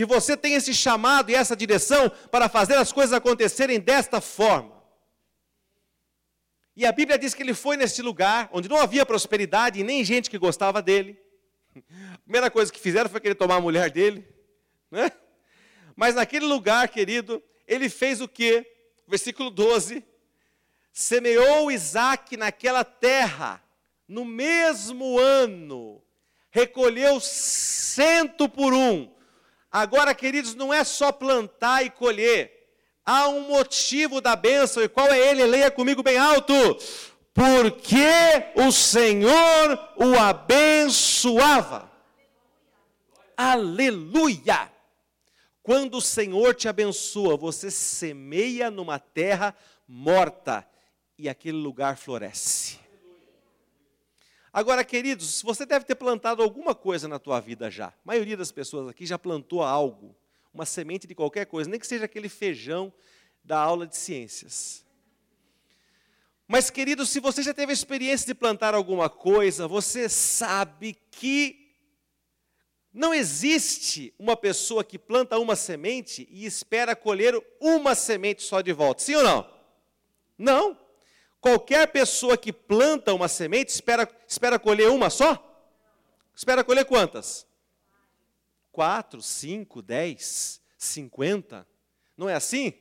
que 0.00 0.06
você 0.06 0.34
tem 0.34 0.54
esse 0.54 0.72
chamado 0.72 1.30
e 1.30 1.34
essa 1.34 1.54
direção 1.54 2.10
para 2.30 2.48
fazer 2.48 2.74
as 2.76 2.90
coisas 2.90 3.12
acontecerem 3.12 3.78
desta 3.78 4.18
forma. 4.18 4.82
E 6.74 6.86
a 6.86 6.92
Bíblia 6.92 7.18
diz 7.18 7.34
que 7.34 7.42
ele 7.42 7.52
foi 7.52 7.76
nesse 7.76 8.00
lugar 8.00 8.48
onde 8.50 8.66
não 8.66 8.80
havia 8.80 9.04
prosperidade 9.04 9.78
e 9.78 9.84
nem 9.84 10.02
gente 10.02 10.30
que 10.30 10.38
gostava 10.38 10.80
dele. 10.80 11.20
A 12.14 12.18
primeira 12.24 12.50
coisa 12.50 12.72
que 12.72 12.80
fizeram 12.80 13.10
foi 13.10 13.20
querer 13.20 13.34
tomar 13.34 13.56
a 13.56 13.60
mulher 13.60 13.90
dele. 13.90 14.26
Né? 14.90 15.12
Mas 15.94 16.14
naquele 16.14 16.46
lugar, 16.46 16.88
querido, 16.88 17.42
ele 17.68 17.90
fez 17.90 18.22
o 18.22 18.26
que? 18.26 18.66
Versículo 19.06 19.50
12: 19.50 20.02
semeou 20.90 21.70
Isaac 21.70 22.38
naquela 22.38 22.84
terra, 22.84 23.62
no 24.08 24.24
mesmo 24.24 25.18
ano, 25.18 26.02
recolheu 26.50 27.20
cento 27.20 28.48
por 28.48 28.72
um 28.72 29.19
Agora, 29.70 30.14
queridos, 30.14 30.54
não 30.54 30.72
é 30.74 30.82
só 30.82 31.12
plantar 31.12 31.84
e 31.84 31.90
colher. 31.90 32.60
Há 33.04 33.28
um 33.28 33.48
motivo 33.48 34.20
da 34.20 34.34
bênção, 34.34 34.82
e 34.82 34.88
qual 34.88 35.08
é 35.08 35.18
ele? 35.18 35.44
Leia 35.44 35.70
comigo 35.70 36.02
bem 36.02 36.18
alto. 36.18 36.54
Porque 37.32 38.04
o 38.56 38.72
Senhor 38.72 39.78
o 39.96 40.18
abençoava. 40.18 41.90
Aleluia! 43.36 44.70
Quando 45.62 45.98
o 45.98 46.02
Senhor 46.02 46.54
te 46.54 46.68
abençoa, 46.68 47.36
você 47.36 47.70
semeia 47.70 48.70
numa 48.70 48.98
terra 48.98 49.54
morta 49.86 50.66
e 51.16 51.28
aquele 51.28 51.58
lugar 51.58 51.96
floresce. 51.96 52.78
Agora, 54.52 54.84
queridos, 54.84 55.42
você 55.42 55.64
deve 55.64 55.84
ter 55.84 55.94
plantado 55.94 56.42
alguma 56.42 56.74
coisa 56.74 57.06
na 57.06 57.18
tua 57.18 57.38
vida 57.38 57.70
já. 57.70 57.88
A 57.88 57.94
maioria 58.04 58.36
das 58.36 58.50
pessoas 58.50 58.88
aqui 58.88 59.06
já 59.06 59.18
plantou 59.18 59.62
algo, 59.62 60.16
uma 60.52 60.66
semente 60.66 61.06
de 61.06 61.14
qualquer 61.14 61.46
coisa, 61.46 61.70
nem 61.70 61.78
que 61.78 61.86
seja 61.86 62.04
aquele 62.04 62.28
feijão 62.28 62.92
da 63.44 63.58
aula 63.58 63.86
de 63.86 63.96
ciências. 63.96 64.84
Mas, 66.48 66.68
queridos, 66.68 67.10
se 67.10 67.20
você 67.20 67.44
já 67.44 67.54
teve 67.54 67.70
a 67.70 67.72
experiência 67.72 68.26
de 68.26 68.34
plantar 68.34 68.74
alguma 68.74 69.08
coisa, 69.08 69.68
você 69.68 70.08
sabe 70.08 70.98
que 71.12 71.76
não 72.92 73.14
existe 73.14 74.12
uma 74.18 74.36
pessoa 74.36 74.82
que 74.82 74.98
planta 74.98 75.38
uma 75.38 75.54
semente 75.54 76.26
e 76.28 76.44
espera 76.44 76.96
colher 76.96 77.40
uma 77.60 77.94
semente 77.94 78.42
só 78.42 78.60
de 78.60 78.72
volta. 78.72 79.00
Sim 79.00 79.14
ou 79.14 79.22
não? 79.22 79.48
Não. 80.36 80.89
Qualquer 81.40 81.88
pessoa 81.88 82.36
que 82.36 82.52
planta 82.52 83.14
uma 83.14 83.26
semente 83.26 83.70
espera, 83.70 84.06
espera 84.28 84.58
colher 84.58 84.90
uma 84.90 85.08
só? 85.08 85.46
Espera 86.36 86.62
colher 86.62 86.84
quantas? 86.84 87.46
Quatro, 88.70 89.22
cinco, 89.22 89.80
dez, 89.80 90.60
cinquenta? 90.76 91.66
Não 92.16 92.28
é 92.28 92.34
assim? 92.34 92.74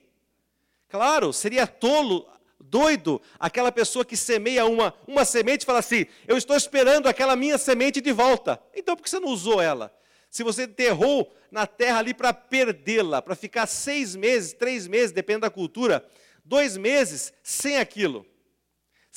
Claro, 0.89 1.31
seria 1.31 1.65
tolo, 1.65 2.29
doido, 2.59 3.21
aquela 3.39 3.71
pessoa 3.71 4.03
que 4.03 4.17
semeia 4.17 4.65
uma, 4.65 4.93
uma 5.07 5.23
semente 5.23 5.63
e 5.63 5.65
fala 5.65 5.79
assim: 5.79 6.05
Eu 6.27 6.37
estou 6.37 6.55
esperando 6.57 7.07
aquela 7.07 7.37
minha 7.37 7.57
semente 7.57 8.01
de 8.01 8.11
volta. 8.11 8.61
Então 8.75 8.93
por 8.95 9.03
que 9.03 9.09
você 9.09 9.21
não 9.21 9.29
usou 9.29 9.61
ela? 9.61 9.95
Se 10.29 10.43
você 10.43 10.63
enterrou 10.63 11.33
na 11.49 11.65
terra 11.65 11.99
ali 11.99 12.13
para 12.13 12.33
perdê-la, 12.33 13.21
para 13.21 13.35
ficar 13.35 13.67
seis 13.67 14.15
meses, 14.15 14.51
três 14.51 14.85
meses, 14.85 15.13
depende 15.13 15.41
da 15.41 15.49
cultura, 15.49 16.05
dois 16.43 16.75
meses 16.75 17.33
sem 17.41 17.77
aquilo 17.77 18.25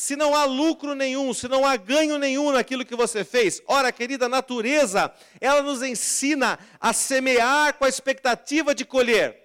se 0.03 0.17
não 0.17 0.35
há 0.35 0.45
lucro 0.45 0.97
nenhum, 0.97 1.33
se 1.33 1.47
não 1.47 1.65
há 1.65 1.77
ganho 1.77 2.19
nenhum 2.19 2.51
naquilo 2.51 2.85
que 2.85 2.97
você 2.97 3.23
fez. 3.23 3.63
Ora, 3.69 3.93
querida, 3.93 4.29
natureza, 4.29 5.15
ela 5.41 5.63
nos 5.63 5.81
ensina 5.81 6.59
a 6.81 6.93
semear 6.93 7.75
com 7.75 7.85
a 7.85 7.89
expectativa 7.89 8.75
de 8.75 8.85
colher. 8.85 9.41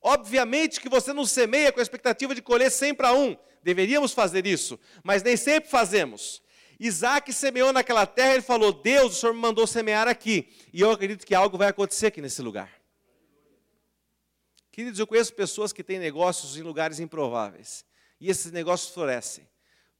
Obviamente 0.00 0.80
que 0.80 0.88
você 0.88 1.12
não 1.12 1.24
semeia 1.24 1.70
com 1.70 1.78
a 1.78 1.82
expectativa 1.82 2.34
de 2.34 2.42
colher 2.42 2.72
sempre 2.72 3.06
a 3.06 3.12
um. 3.12 3.36
Deveríamos 3.62 4.12
fazer 4.12 4.48
isso, 4.48 4.80
mas 5.04 5.22
nem 5.22 5.36
sempre 5.36 5.70
fazemos. 5.70 6.42
Isaac 6.80 7.32
semeou 7.32 7.72
naquela 7.72 8.04
terra, 8.04 8.32
ele 8.32 8.42
falou: 8.42 8.72
Deus, 8.72 9.12
o 9.12 9.20
Senhor 9.20 9.32
me 9.32 9.38
mandou 9.38 9.64
semear 9.64 10.08
aqui. 10.08 10.52
E 10.72 10.80
eu 10.80 10.90
acredito 10.90 11.24
que 11.24 11.36
algo 11.36 11.56
vai 11.56 11.68
acontecer 11.68 12.08
aqui 12.08 12.20
nesse 12.20 12.42
lugar. 12.42 12.68
Queridos, 14.72 14.98
eu 14.98 15.06
conheço 15.06 15.32
pessoas 15.32 15.72
que 15.72 15.84
têm 15.84 16.00
negócios 16.00 16.56
em 16.56 16.62
lugares 16.62 16.98
improváveis. 16.98 17.84
E 18.20 18.28
esses 18.28 18.50
negócios 18.50 18.92
florescem 18.92 19.51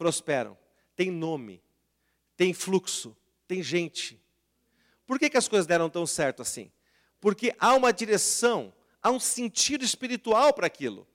prosperam, 0.02 0.58
tem 0.96 1.12
nome, 1.12 1.62
tem 2.36 2.52
fluxo, 2.52 3.16
tem 3.46 3.62
gente. 3.62 4.20
Por 5.06 5.16
que, 5.16 5.30
que 5.30 5.36
as 5.36 5.46
coisas 5.46 5.64
deram 5.64 5.88
tão 5.88 6.04
certo 6.04 6.42
assim? 6.42 6.72
Porque 7.20 7.54
há 7.56 7.72
uma 7.76 7.92
direção, 7.92 8.74
há 9.00 9.12
um 9.12 9.20
sentido 9.20 9.84
espiritual 9.84 10.52
para 10.52 10.66
aquilo. 10.66 11.06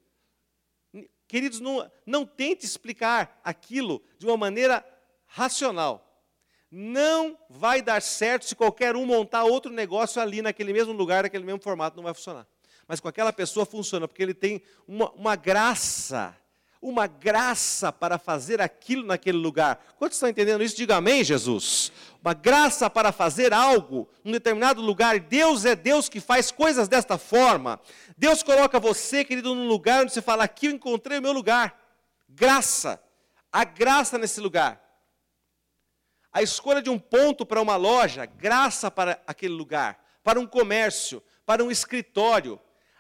Queridos, 1.28 1.60
não, 1.60 1.92
não 2.06 2.26
tente 2.26 2.66
explicar 2.66 3.42
aquilo 3.44 4.02
de 4.18 4.26
uma 4.26 4.38
maneira 4.38 4.86
racional. 5.26 6.24
Não 6.72 7.38
vai 7.50 7.82
dar 7.82 8.02
certo 8.02 8.46
se 8.46 8.56
qualquer 8.56 8.96
um 8.96 9.06
montar 9.06 9.44
outro 9.44 9.70
negócio 9.70 10.22
ali 10.22 10.42
naquele 10.42 10.72
mesmo 10.72 10.94
lugar, 10.94 11.24
naquele 11.24 11.44
mesmo 11.44 11.62
formato, 11.62 11.98
não 11.98 12.06
vai 12.06 12.14
funcionar. 12.14 12.48
Mas 12.88 13.02
com 13.02 13.10
aquela 13.10 13.34
pessoa 13.34 13.66
funciona, 13.66 14.08
porque 14.08 14.24
ele 14.24 14.34
tem 14.34 14.62
uma, 14.88 15.12
uma 15.12 15.36
graça 15.36 16.34
uma 16.82 17.08
graça 17.08 17.92
para 17.92 18.18
fazer 18.18 18.62
aquilo 18.62 19.06
naquele 19.06 19.38
lugar. 19.38 19.84
Quantos 19.98 20.18
estão 20.18 20.30
entendendo 20.30 20.64
isso? 20.64 20.76
Diga 20.76 20.98
amém, 20.98 21.24
Jesus. 21.24 21.92
Uma 22.22 22.34
graça 22.34 22.90
para 22.90 23.12
fazer 23.12 23.54
algo 23.54 24.08
em 24.24 24.30
um 24.30 24.32
determinado 24.32 24.82
lugar. 24.82 25.20
Deus 25.20 25.66
é 25.66 25.76
Deus 25.76 26.08
que 26.08 26.20
faz 26.20 26.52
coisas 26.52 26.88
desta 26.88 27.18
forma. 27.18 27.80
Deus 28.18 28.44
coloca 28.44 28.80
você, 28.80 29.24
querido, 29.24 29.56
num 29.56 29.68
lugar 29.68 30.04
onde 30.04 30.14
você 30.14 30.22
fala: 30.22 30.44
aqui 30.44 30.68
eu 30.68 30.72
encontrei 30.72 31.20
o 31.20 31.22
meu 31.22 31.32
lugar. 31.32 31.80
Graça. 32.30 33.02
A 33.52 33.64
graça 33.64 34.18
nesse 34.18 34.40
lugar. 34.40 34.82
A 36.32 36.42
escolha 36.42 36.82
de 36.82 36.90
um 36.90 37.00
ponto 37.00 37.46
para 37.46 37.62
uma 37.62 37.76
loja, 37.76 38.26
graça 38.26 38.92
para 38.92 39.20
aquele 39.26 39.54
lugar. 39.54 40.04
Para 40.24 40.40
um 40.40 40.46
comércio, 40.46 41.24
para 41.46 41.64
um 41.64 41.72
escritório, 41.72 42.60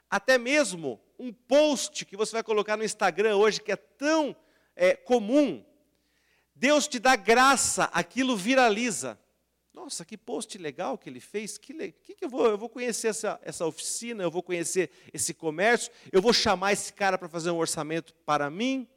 até 0.09 0.37
mesmo 0.37 0.99
um 1.19 1.33
post 1.33 2.05
que 2.05 2.15
você 2.15 2.33
vai 2.33 2.43
colocar 2.43 2.77
no 2.77 2.83
Instagram 2.83 3.35
hoje, 3.37 3.61
que 3.61 3.71
é 3.71 3.75
tão 3.75 4.35
é, 4.75 4.95
comum, 4.95 5.65
Deus 6.55 6.87
te 6.87 6.99
dá 6.99 7.15
graça, 7.15 7.85
aquilo 7.85 8.35
viraliza. 8.35 9.19
Nossa, 9.73 10.03
que 10.03 10.17
post 10.17 10.57
legal 10.57 10.97
que 10.97 11.07
ele 11.07 11.19
fez, 11.19 11.57
que, 11.57 11.71
le... 11.71 11.91
que, 11.91 12.15
que 12.15 12.25
eu 12.25 12.29
vou? 12.29 12.47
Eu 12.47 12.57
vou 12.57 12.67
conhecer 12.67 13.09
essa, 13.09 13.39
essa 13.43 13.65
oficina, 13.65 14.23
eu 14.23 14.31
vou 14.31 14.41
conhecer 14.41 14.89
esse 15.13 15.33
comércio, 15.33 15.91
eu 16.11 16.19
vou 16.21 16.33
chamar 16.33 16.73
esse 16.73 16.91
cara 16.91 17.17
para 17.17 17.29
fazer 17.29 17.51
um 17.51 17.57
orçamento 17.57 18.13
para 18.25 18.49
mim, 18.49 18.87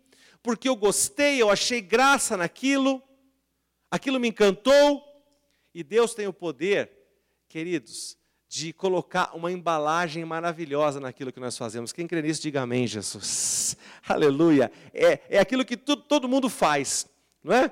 porque 0.43 0.69
eu 0.69 0.75
gostei, 0.75 1.41
eu 1.41 1.51
achei 1.51 1.83
graça 1.83 2.35
naquilo, 2.35 3.03
aquilo 3.91 4.19
me 4.19 4.29
encantou, 4.29 5.05
e 5.75 5.85
Deus 5.85 6.15
tem 6.15 6.27
o 6.27 6.33
poder, 6.33 6.91
queridos, 7.47 8.17
de 8.51 8.73
colocar 8.73 9.31
uma 9.33 9.53
embalagem 9.53 10.25
maravilhosa 10.25 10.99
naquilo 10.99 11.31
que 11.33 11.39
nós 11.39 11.57
fazemos. 11.57 11.93
Quem 11.93 12.09
crê 12.09 12.21
nisso, 12.21 12.43
diga 12.43 12.63
amém, 12.63 12.85
Jesus. 12.85 13.77
Aleluia. 14.09 14.73
É, 14.93 15.21
é 15.29 15.39
aquilo 15.39 15.65
que 15.65 15.77
tu, 15.77 15.97
todo 15.97 16.29
mundo 16.29 16.51
faz, 16.51 17.07
não 17.45 17.55
é? 17.55 17.71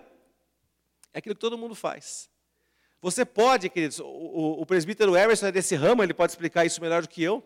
É 1.13 1.19
aquilo 1.19 1.35
que 1.35 1.41
todo 1.41 1.59
mundo 1.59 1.75
faz. 1.75 2.31
Você 3.03 3.25
pode, 3.25 3.69
queridos, 3.69 3.99
o, 3.99 4.07
o, 4.07 4.63
o 4.63 4.67
presbítero 4.67 5.17
Emerson 5.17 5.49
é 5.49 5.53
desse 5.53 5.75
ramo, 5.75 6.01
ele 6.01 6.15
pode 6.15 6.31
explicar 6.31 6.65
isso 6.65 6.81
melhor 6.81 7.03
do 7.03 7.09
que 7.09 7.25
eu, 7.25 7.45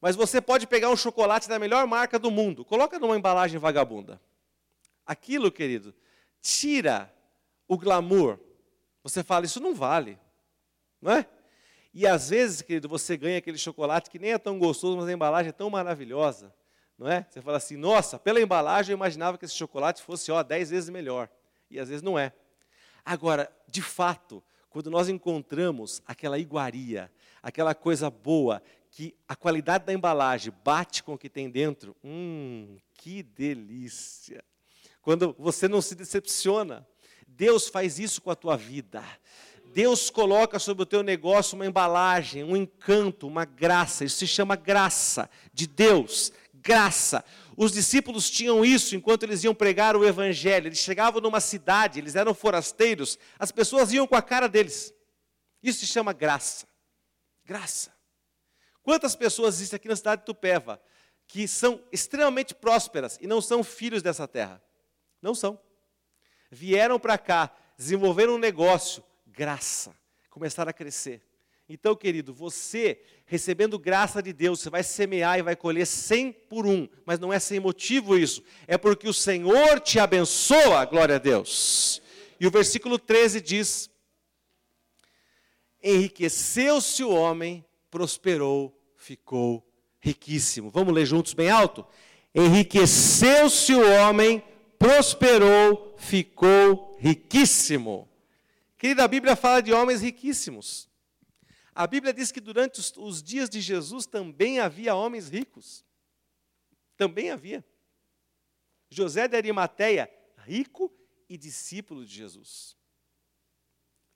mas 0.00 0.16
você 0.16 0.40
pode 0.40 0.66
pegar 0.66 0.90
um 0.90 0.96
chocolate 0.96 1.48
da 1.48 1.60
melhor 1.60 1.86
marca 1.86 2.18
do 2.18 2.28
mundo, 2.28 2.64
coloca 2.64 2.98
numa 2.98 3.16
embalagem 3.16 3.56
vagabunda. 3.56 4.20
Aquilo, 5.06 5.52
querido, 5.52 5.94
tira 6.40 7.08
o 7.68 7.78
glamour. 7.78 8.36
Você 9.04 9.22
fala, 9.22 9.44
isso 9.44 9.60
não 9.60 9.76
vale, 9.76 10.18
não 11.00 11.12
é? 11.12 11.28
E 11.94 12.08
às 12.08 12.30
vezes, 12.30 12.60
querido, 12.60 12.88
você 12.88 13.16
ganha 13.16 13.38
aquele 13.38 13.56
chocolate 13.56 14.10
que 14.10 14.18
nem 14.18 14.32
é 14.32 14.38
tão 14.38 14.58
gostoso, 14.58 14.96
mas 14.96 15.08
a 15.08 15.12
embalagem 15.12 15.50
é 15.50 15.52
tão 15.52 15.70
maravilhosa. 15.70 16.52
Não 16.98 17.08
é? 17.08 17.24
Você 17.30 17.40
fala 17.40 17.56
assim, 17.56 17.76
nossa, 17.76 18.18
pela 18.18 18.40
embalagem 18.40 18.92
eu 18.92 18.96
imaginava 18.96 19.38
que 19.38 19.44
esse 19.44 19.54
chocolate 19.54 20.02
fosse 20.02 20.32
ó, 20.32 20.42
dez 20.42 20.70
vezes 20.70 20.90
melhor. 20.90 21.28
E 21.70 21.78
às 21.78 21.88
vezes 21.88 22.02
não 22.02 22.18
é. 22.18 22.32
Agora, 23.04 23.48
de 23.68 23.80
fato, 23.80 24.42
quando 24.68 24.90
nós 24.90 25.08
encontramos 25.08 26.02
aquela 26.04 26.36
iguaria, 26.36 27.12
aquela 27.40 27.76
coisa 27.76 28.10
boa, 28.10 28.60
que 28.90 29.14
a 29.28 29.36
qualidade 29.36 29.84
da 29.84 29.92
embalagem 29.92 30.52
bate 30.64 31.00
com 31.00 31.14
o 31.14 31.18
que 31.18 31.28
tem 31.28 31.48
dentro, 31.48 31.94
hum, 32.02 32.76
que 32.94 33.22
delícia. 33.22 34.42
Quando 35.00 35.34
você 35.38 35.68
não 35.68 35.80
se 35.80 35.94
decepciona, 35.94 36.84
Deus 37.26 37.68
faz 37.68 38.00
isso 38.00 38.20
com 38.20 38.30
a 38.30 38.36
tua 38.36 38.56
vida. 38.56 39.04
Deus 39.74 40.08
coloca 40.08 40.60
sobre 40.60 40.84
o 40.84 40.86
teu 40.86 41.02
negócio 41.02 41.56
uma 41.56 41.66
embalagem, 41.66 42.44
um 42.44 42.56
encanto, 42.56 43.26
uma 43.26 43.44
graça. 43.44 44.04
Isso 44.04 44.18
se 44.18 44.26
chama 44.28 44.54
graça 44.54 45.28
de 45.52 45.66
Deus. 45.66 46.32
Graça. 46.54 47.24
Os 47.56 47.72
discípulos 47.72 48.30
tinham 48.30 48.64
isso 48.64 48.94
enquanto 48.94 49.24
eles 49.24 49.42
iam 49.42 49.52
pregar 49.52 49.96
o 49.96 50.04
evangelho. 50.04 50.68
Eles 50.68 50.78
chegavam 50.78 51.20
numa 51.20 51.40
cidade, 51.40 51.98
eles 51.98 52.14
eram 52.14 52.32
forasteiros, 52.32 53.18
as 53.36 53.50
pessoas 53.50 53.92
iam 53.92 54.06
com 54.06 54.14
a 54.14 54.22
cara 54.22 54.48
deles. 54.48 54.94
Isso 55.60 55.80
se 55.80 55.88
chama 55.88 56.12
graça. 56.12 56.68
Graça. 57.44 57.92
Quantas 58.80 59.16
pessoas 59.16 59.56
existem 59.56 59.76
aqui 59.76 59.88
na 59.88 59.96
cidade 59.96 60.22
de 60.22 60.26
Tupéva 60.26 60.80
que 61.26 61.48
são 61.48 61.82
extremamente 61.90 62.54
prósperas 62.54 63.18
e 63.20 63.26
não 63.26 63.40
são 63.40 63.64
filhos 63.64 64.04
dessa 64.04 64.28
terra? 64.28 64.62
Não 65.20 65.34
são. 65.34 65.58
Vieram 66.48 67.00
para 67.00 67.18
cá, 67.18 67.50
desenvolveram 67.76 68.34
um 68.34 68.38
negócio, 68.38 69.02
graça, 69.34 69.94
começaram 70.30 70.70
a 70.70 70.72
crescer. 70.72 71.20
Então, 71.68 71.96
querido, 71.96 72.32
você 72.32 73.00
recebendo 73.24 73.78
graça 73.78 74.22
de 74.22 74.32
Deus, 74.32 74.60
você 74.60 74.70
vai 74.70 74.82
semear 74.82 75.38
e 75.38 75.42
vai 75.42 75.56
colher 75.56 75.86
cem 75.86 76.30
por 76.30 76.66
um, 76.66 76.86
mas 77.06 77.18
não 77.18 77.32
é 77.32 77.38
sem 77.38 77.58
motivo 77.58 78.18
isso, 78.18 78.42
é 78.66 78.76
porque 78.76 79.08
o 79.08 79.14
Senhor 79.14 79.80
te 79.80 79.98
abençoa, 79.98 80.84
glória 80.84 81.16
a 81.16 81.18
Deus. 81.18 82.02
E 82.38 82.46
o 82.46 82.50
versículo 82.50 82.98
13 82.98 83.40
diz: 83.40 83.90
Enriqueceu-se 85.82 87.02
o 87.02 87.10
homem, 87.10 87.64
prosperou, 87.90 88.78
ficou 88.96 89.66
riquíssimo. 90.00 90.70
Vamos 90.70 90.92
ler 90.92 91.06
juntos 91.06 91.32
bem 91.32 91.48
alto? 91.48 91.84
Enriqueceu-se 92.34 93.74
o 93.74 93.90
homem, 93.92 94.42
prosperou, 94.78 95.94
ficou 95.96 96.96
riquíssimo. 97.00 98.08
Querida, 98.84 99.02
a 99.02 99.08
Bíblia 99.08 99.34
fala 99.34 99.62
de 99.62 99.72
homens 99.72 100.02
riquíssimos. 100.02 100.90
A 101.74 101.86
Bíblia 101.86 102.12
diz 102.12 102.30
que 102.30 102.38
durante 102.38 102.80
os, 102.80 102.92
os 102.98 103.22
dias 103.22 103.48
de 103.48 103.58
Jesus 103.58 104.04
também 104.04 104.60
havia 104.60 104.94
homens 104.94 105.30
ricos. 105.30 105.82
Também 106.94 107.30
havia. 107.30 107.64
José 108.90 109.26
de 109.26 109.38
Arimateia, 109.38 110.12
rico 110.36 110.92
e 111.30 111.38
discípulo 111.38 112.04
de 112.04 112.14
Jesus. 112.14 112.76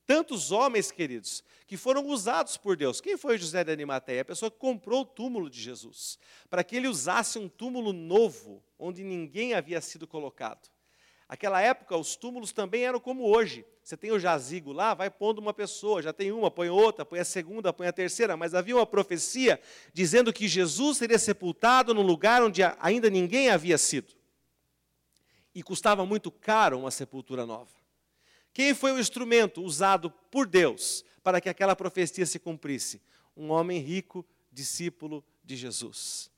Tantos 0.05 0.53
homens, 0.53 0.91
queridos, 0.91 1.43
que 1.67 1.79
foram 1.79 2.07
usados 2.07 2.59
por 2.59 2.77
Deus. 2.77 3.01
Quem 3.01 3.17
foi 3.17 3.39
José 3.39 3.65
de 3.65 3.71
Arimateia? 3.71 4.21
A 4.21 4.27
pessoa 4.27 4.51
que 4.51 4.59
comprou 4.59 5.01
o 5.01 5.07
túmulo 5.07 5.49
de 5.49 5.63
Jesus, 5.63 6.19
para 6.51 6.63
que 6.63 6.77
ele 6.77 6.89
usasse 6.89 7.39
um 7.39 7.49
túmulo 7.49 7.95
novo, 7.95 8.63
onde 8.79 9.03
ninguém 9.03 9.55
havia 9.55 9.81
sido 9.81 10.07
colocado. 10.07 10.69
Aquela 11.29 11.61
época, 11.61 11.95
os 11.95 12.17
túmulos 12.17 12.53
também 12.53 12.85
eram 12.85 12.99
como 12.99 13.25
hoje. 13.25 13.67
Você 13.83 13.99
tem 13.99 14.11
o 14.11 14.19
jazigo 14.19 14.73
lá, 14.73 14.95
vai 14.95 15.11
pondo 15.11 15.41
uma 15.41 15.53
pessoa, 15.53 16.01
já 16.01 16.11
tem 16.11 16.33
uma, 16.33 16.51
põe 16.51 16.71
outra, 16.71 17.05
põe 17.05 17.19
a 17.19 17.25
segunda, 17.25 17.71
põe 17.71 17.87
a 17.87 17.93
terceira. 17.93 18.35
Mas 18.35 18.55
havia 18.55 18.75
uma 18.75 18.87
profecia 18.87 19.61
dizendo 19.93 20.33
que 20.33 20.49
Jesus 20.49 20.97
seria 20.97 21.19
sepultado 21.19 21.93
num 21.93 22.03
lugar 22.03 22.43
onde 22.43 22.63
ainda 22.81 23.11
ninguém 23.11 23.51
havia 23.51 23.77
sido. 23.77 24.15
E 25.55 25.63
custava 25.63 26.07
muito 26.07 26.31
caro 26.31 26.79
uma 26.79 26.91
sepultura 26.91 27.45
nova. 27.45 27.77
Quem 28.55 28.75
foi 28.75 28.93
o 28.93 28.99
instrumento 28.99 29.63
usado 29.63 30.11
por 30.31 30.47
Deus 30.47 31.05
para 31.23 31.43
que 31.43 31.49
aquela 31.51 31.77
profecia 31.77 32.25
se 32.25 32.39
cumprisse? 32.39 33.03
Um 33.37 33.51
homem 33.51 33.81
rico, 33.81 34.25
discípulo 34.51 35.23
de 35.45 35.57
Jesus. 35.57 36.31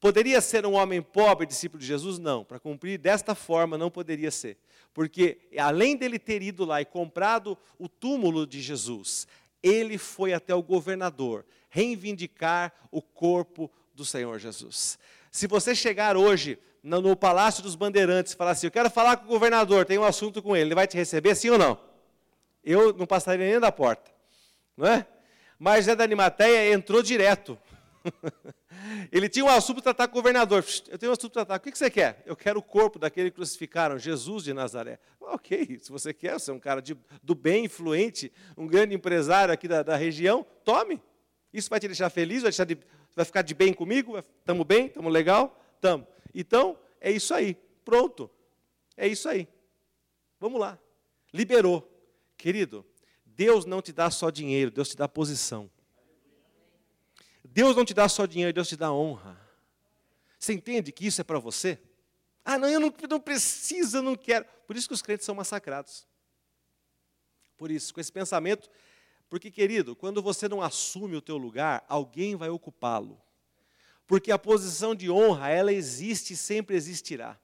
Poderia 0.00 0.40
ser 0.40 0.64
um 0.64 0.72
homem 0.72 1.02
pobre, 1.02 1.46
discípulo 1.46 1.78
de 1.78 1.86
Jesus? 1.86 2.18
Não. 2.18 2.42
Para 2.42 2.58
cumprir 2.58 2.98
desta 2.98 3.34
forma, 3.34 3.76
não 3.76 3.90
poderia 3.90 4.30
ser. 4.30 4.56
Porque, 4.94 5.38
além 5.58 5.94
dele 5.94 6.18
ter 6.18 6.42
ido 6.42 6.64
lá 6.64 6.80
e 6.80 6.86
comprado 6.86 7.56
o 7.78 7.86
túmulo 7.86 8.46
de 8.46 8.62
Jesus, 8.62 9.28
ele 9.62 9.98
foi 9.98 10.32
até 10.32 10.54
o 10.54 10.62
governador 10.62 11.44
reivindicar 11.68 12.72
o 12.90 13.02
corpo 13.02 13.70
do 13.94 14.04
Senhor 14.04 14.38
Jesus. 14.38 14.98
Se 15.30 15.46
você 15.46 15.74
chegar 15.74 16.16
hoje 16.16 16.58
no, 16.82 17.14
Palácio 17.14 17.62
dos 17.62 17.76
Bandeirantes 17.76 18.32
e 18.32 18.36
falar 18.36 18.52
assim: 18.52 18.66
Eu 18.66 18.72
quero 18.72 18.90
falar 18.90 19.18
com 19.18 19.26
o 19.26 19.28
governador, 19.28 19.84
tem 19.84 19.98
um 19.98 20.04
assunto 20.04 20.42
com 20.42 20.56
ele, 20.56 20.68
ele 20.68 20.74
vai 20.74 20.86
te 20.86 20.96
receber 20.96 21.34
sim 21.34 21.50
ou 21.50 21.58
não? 21.58 21.78
Eu 22.64 22.92
não 22.94 23.06
passaria 23.06 23.48
nem 23.48 23.60
da 23.60 23.70
porta. 23.70 24.10
Não 24.76 24.86
é? 24.86 25.06
Mas 25.58 25.84
Zé 25.84 25.94
da 25.94 26.04
Animateia 26.04 26.72
entrou 26.72 27.02
direto. 27.02 27.58
Ele 29.10 29.28
tinha 29.28 29.44
um 29.44 29.48
assunto 29.48 29.76
para 29.76 29.94
tratar 29.94 30.08
com 30.08 30.18
o 30.18 30.22
governador. 30.22 30.64
Eu 30.88 30.98
tenho 30.98 31.10
um 31.10 31.12
assunto 31.12 31.32
para 31.32 31.44
tratar. 31.44 31.68
O 31.68 31.72
que 31.72 31.76
você 31.76 31.90
quer? 31.90 32.22
Eu 32.26 32.36
quero 32.36 32.58
o 32.58 32.62
corpo 32.62 32.98
daquele 32.98 33.30
que 33.30 33.36
crucificaram, 33.36 33.98
Jesus 33.98 34.44
de 34.44 34.52
Nazaré. 34.52 34.98
Ok, 35.20 35.78
se 35.80 35.90
você 35.90 36.12
quer, 36.12 36.38
você 36.38 36.50
é 36.50 36.54
um 36.54 36.58
cara 36.58 36.80
de, 36.80 36.96
do 37.22 37.34
bem, 37.34 37.64
influente, 37.64 38.32
um 38.56 38.66
grande 38.66 38.94
empresário 38.94 39.52
aqui 39.52 39.68
da, 39.68 39.82
da 39.82 39.96
região, 39.96 40.44
tome. 40.64 41.00
Isso 41.52 41.68
vai 41.68 41.80
te 41.80 41.86
deixar 41.86 42.10
feliz, 42.10 42.42
vai, 42.42 42.50
deixar 42.50 42.64
de, 42.64 42.78
vai 43.14 43.24
ficar 43.24 43.42
de 43.42 43.54
bem 43.54 43.72
comigo? 43.72 44.18
Estamos 44.18 44.66
bem? 44.66 44.86
Estamos 44.86 45.12
legal? 45.12 45.60
Estamos. 45.74 46.06
Então, 46.34 46.78
é 47.00 47.10
isso 47.10 47.34
aí. 47.34 47.56
Pronto. 47.84 48.30
É 48.96 49.06
isso 49.06 49.28
aí. 49.28 49.48
Vamos 50.38 50.60
lá. 50.60 50.78
Liberou. 51.32 51.86
Querido, 52.36 52.86
Deus 53.24 53.64
não 53.64 53.82
te 53.82 53.92
dá 53.92 54.10
só 54.10 54.30
dinheiro, 54.30 54.70
Deus 54.70 54.88
te 54.88 54.96
dá 54.96 55.06
posição. 55.06 55.70
Deus 57.52 57.74
não 57.74 57.84
te 57.84 57.92
dá 57.92 58.08
só 58.08 58.26
dinheiro, 58.26 58.52
Deus 58.52 58.68
te 58.68 58.76
dá 58.76 58.92
honra. 58.92 59.38
Você 60.38 60.52
entende 60.52 60.92
que 60.92 61.06
isso 61.06 61.20
é 61.20 61.24
para 61.24 61.38
você? 61.38 61.78
Ah, 62.44 62.56
não, 62.56 62.68
eu 62.68 62.80
não, 62.80 62.92
não 63.08 63.20
preciso, 63.20 63.98
eu 63.98 64.02
não 64.02 64.16
quero. 64.16 64.46
Por 64.66 64.76
isso 64.76 64.88
que 64.88 64.94
os 64.94 65.02
crentes 65.02 65.26
são 65.26 65.34
massacrados. 65.34 66.06
Por 67.56 67.70
isso, 67.70 67.92
com 67.92 68.00
esse 68.00 68.10
pensamento, 68.10 68.70
porque, 69.28 69.50
querido, 69.50 69.94
quando 69.94 70.22
você 70.22 70.48
não 70.48 70.62
assume 70.62 71.16
o 71.16 71.20
teu 71.20 71.36
lugar, 71.36 71.84
alguém 71.88 72.36
vai 72.36 72.48
ocupá-lo. 72.48 73.20
Porque 74.06 74.32
a 74.32 74.38
posição 74.38 74.94
de 74.94 75.10
honra, 75.10 75.50
ela 75.50 75.72
existe 75.72 76.32
e 76.32 76.36
sempre 76.36 76.74
existirá. 76.74 77.38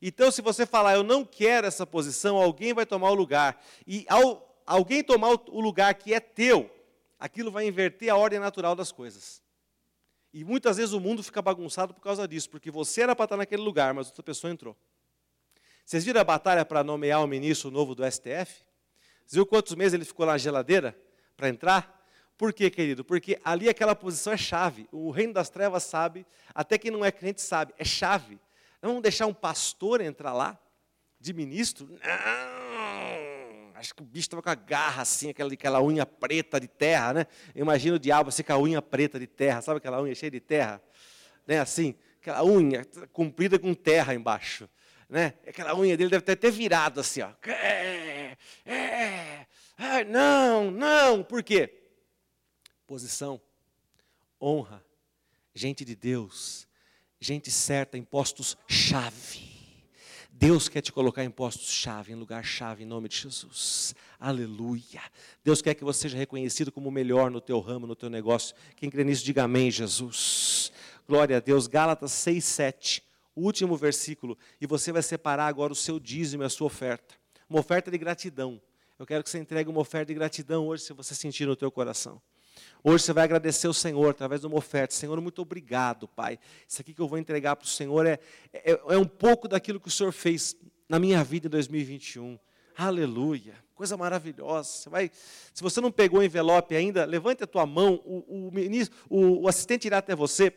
Então, 0.00 0.30
se 0.30 0.40
você 0.40 0.64
falar, 0.64 0.94
eu 0.94 1.02
não 1.02 1.24
quero 1.24 1.66
essa 1.66 1.86
posição, 1.86 2.36
alguém 2.36 2.72
vai 2.72 2.86
tomar 2.86 3.10
o 3.10 3.14
lugar. 3.14 3.62
E 3.86 4.06
ao 4.08 4.48
alguém 4.64 5.02
tomar 5.02 5.30
o 5.48 5.60
lugar 5.60 5.92
que 5.94 6.14
é 6.14 6.20
teu, 6.20 6.70
aquilo 7.20 7.50
vai 7.52 7.66
inverter 7.66 8.10
a 8.10 8.16
ordem 8.16 8.40
natural 8.40 8.74
das 8.74 8.90
coisas. 8.90 9.42
E 10.32 10.42
muitas 10.42 10.78
vezes 10.78 10.92
o 10.92 11.00
mundo 11.00 11.22
fica 11.22 11.42
bagunçado 11.42 11.92
por 11.92 12.00
causa 12.00 12.26
disso, 12.26 12.48
porque 12.48 12.70
você 12.70 13.02
era 13.02 13.14
para 13.14 13.24
estar 13.24 13.36
naquele 13.36 13.62
lugar, 13.62 13.92
mas 13.92 14.06
outra 14.06 14.22
pessoa 14.22 14.50
entrou. 14.50 14.76
Vocês 15.84 16.04
viram 16.04 16.20
a 16.20 16.24
batalha 16.24 16.64
para 16.64 16.82
nomear 16.82 17.22
o 17.22 17.26
ministro 17.26 17.70
novo 17.70 17.94
do 17.94 18.04
STF? 18.10 18.64
Vocês 19.26 19.32
viram 19.32 19.46
quantos 19.46 19.74
meses 19.74 19.92
ele 19.92 20.04
ficou 20.04 20.24
na 20.24 20.38
geladeira 20.38 20.96
para 21.36 21.48
entrar? 21.48 22.00
Por 22.38 22.54
quê, 22.54 22.70
querido? 22.70 23.04
Porque 23.04 23.38
ali 23.44 23.68
aquela 23.68 23.94
posição 23.94 24.32
é 24.32 24.36
chave. 24.36 24.88
O 24.90 25.10
reino 25.10 25.34
das 25.34 25.50
trevas 25.50 25.82
sabe, 25.82 26.24
até 26.54 26.78
quem 26.78 26.90
não 26.90 27.04
é 27.04 27.12
crente 27.12 27.42
sabe, 27.42 27.74
é 27.76 27.84
chave. 27.84 28.40
Não 28.80 28.90
vamos 28.90 29.02
deixar 29.02 29.26
um 29.26 29.34
pastor 29.34 30.00
entrar 30.00 30.32
lá, 30.32 30.58
de 31.18 31.34
ministro? 31.34 31.86
Não! 31.86 32.69
Acho 33.80 33.94
que 33.94 34.02
o 34.02 34.04
bicho 34.04 34.26
estava 34.26 34.42
com 34.42 34.50
a 34.50 34.54
garra 34.54 35.02
assim, 35.02 35.30
aquela, 35.30 35.52
aquela 35.52 35.82
unha 35.82 36.04
preta 36.04 36.60
de 36.60 36.68
terra, 36.68 37.14
né? 37.14 37.26
Imagina 37.54 37.96
o 37.96 37.98
diabo 37.98 38.28
assim 38.28 38.42
com 38.42 38.52
a 38.52 38.58
unha 38.58 38.82
preta 38.82 39.18
de 39.18 39.26
terra, 39.26 39.62
sabe 39.62 39.78
aquela 39.78 40.02
unha 40.02 40.14
cheia 40.14 40.30
de 40.30 40.40
terra? 40.40 40.82
Né? 41.46 41.58
Assim, 41.58 41.94
aquela 42.20 42.44
unha 42.44 42.84
comprida 43.10 43.58
com 43.58 43.72
terra 43.72 44.14
embaixo. 44.14 44.68
Né? 45.08 45.32
Aquela 45.46 45.74
unha 45.74 45.96
dele 45.96 46.10
deve 46.10 46.22
ter 46.22 46.32
até 46.32 46.50
virado 46.50 47.00
assim, 47.00 47.22
ó. 47.22 47.30
É, 47.46 48.36
é, 48.66 49.46
é, 49.78 50.04
não, 50.04 50.70
não, 50.70 51.24
por 51.24 51.42
quê? 51.42 51.82
Posição, 52.86 53.40
honra, 54.38 54.84
gente 55.54 55.86
de 55.86 55.96
Deus, 55.96 56.68
gente 57.18 57.50
certa 57.50 57.96
em 57.96 58.04
postos 58.04 58.58
chave. 58.68 59.49
Deus 60.40 60.70
quer 60.70 60.80
te 60.80 60.90
colocar 60.90 61.22
em 61.22 61.30
postos-chave, 61.30 62.14
em 62.14 62.14
lugar-chave, 62.14 62.82
em 62.82 62.86
nome 62.86 63.10
de 63.10 63.16
Jesus. 63.16 63.94
Aleluia. 64.18 65.02
Deus 65.44 65.60
quer 65.60 65.74
que 65.74 65.84
você 65.84 66.00
seja 66.00 66.16
reconhecido 66.16 66.72
como 66.72 66.88
o 66.88 66.90
melhor 66.90 67.30
no 67.30 67.42
teu 67.42 67.60
ramo, 67.60 67.86
no 67.86 67.94
teu 67.94 68.08
negócio. 68.08 68.56
Quem 68.74 68.88
crê 68.88 69.04
nisso, 69.04 69.22
diga 69.22 69.42
amém, 69.42 69.70
Jesus. 69.70 70.72
Glória 71.06 71.36
a 71.36 71.40
Deus. 71.40 71.66
Gálatas 71.66 72.12
6, 72.12 72.42
7. 72.42 73.02
O 73.36 73.42
último 73.42 73.76
versículo. 73.76 74.38
E 74.58 74.66
você 74.66 74.90
vai 74.90 75.02
separar 75.02 75.46
agora 75.46 75.74
o 75.74 75.76
seu 75.76 76.00
dízimo 76.00 76.42
e 76.42 76.46
a 76.46 76.48
sua 76.48 76.68
oferta. 76.68 77.16
Uma 77.46 77.60
oferta 77.60 77.90
de 77.90 77.98
gratidão. 77.98 78.58
Eu 78.98 79.04
quero 79.04 79.22
que 79.22 79.28
você 79.28 79.38
entregue 79.38 79.68
uma 79.68 79.80
oferta 79.80 80.06
de 80.06 80.14
gratidão 80.14 80.66
hoje, 80.68 80.84
se 80.84 80.94
você 80.94 81.14
sentir 81.14 81.44
no 81.44 81.54
teu 81.54 81.70
coração. 81.70 82.18
Hoje 82.82 83.04
você 83.04 83.12
vai 83.12 83.24
agradecer 83.24 83.68
o 83.68 83.74
Senhor 83.74 84.08
através 84.08 84.40
de 84.40 84.46
uma 84.46 84.56
oferta. 84.56 84.94
Senhor, 84.94 85.20
muito 85.20 85.42
obrigado, 85.42 86.08
Pai. 86.08 86.38
Isso 86.66 86.80
aqui 86.80 86.94
que 86.94 87.00
eu 87.00 87.06
vou 87.06 87.18
entregar 87.18 87.54
para 87.56 87.66
o 87.66 87.68
Senhor 87.68 88.06
é, 88.06 88.18
é, 88.52 88.70
é 88.72 88.96
um 88.96 89.06
pouco 89.06 89.46
daquilo 89.46 89.78
que 89.78 89.88
o 89.88 89.90
Senhor 89.90 90.12
fez 90.12 90.56
na 90.88 90.98
minha 90.98 91.22
vida 91.22 91.46
em 91.46 91.50
2021. 91.50 92.38
Aleluia. 92.76 93.54
Coisa 93.74 93.96
maravilhosa. 93.96 94.68
Você 94.68 94.88
vai, 94.88 95.10
se 95.52 95.62
você 95.62 95.80
não 95.80 95.92
pegou 95.92 96.20
o 96.20 96.22
envelope 96.22 96.74
ainda, 96.74 97.04
levante 97.04 97.44
a 97.44 97.46
tua 97.46 97.66
mão, 97.66 98.00
o, 98.04 98.48
o, 98.48 98.52
ministro, 98.52 98.96
o, 99.08 99.42
o 99.42 99.48
assistente 99.48 99.86
irá 99.86 99.98
até 99.98 100.14
você 100.14 100.52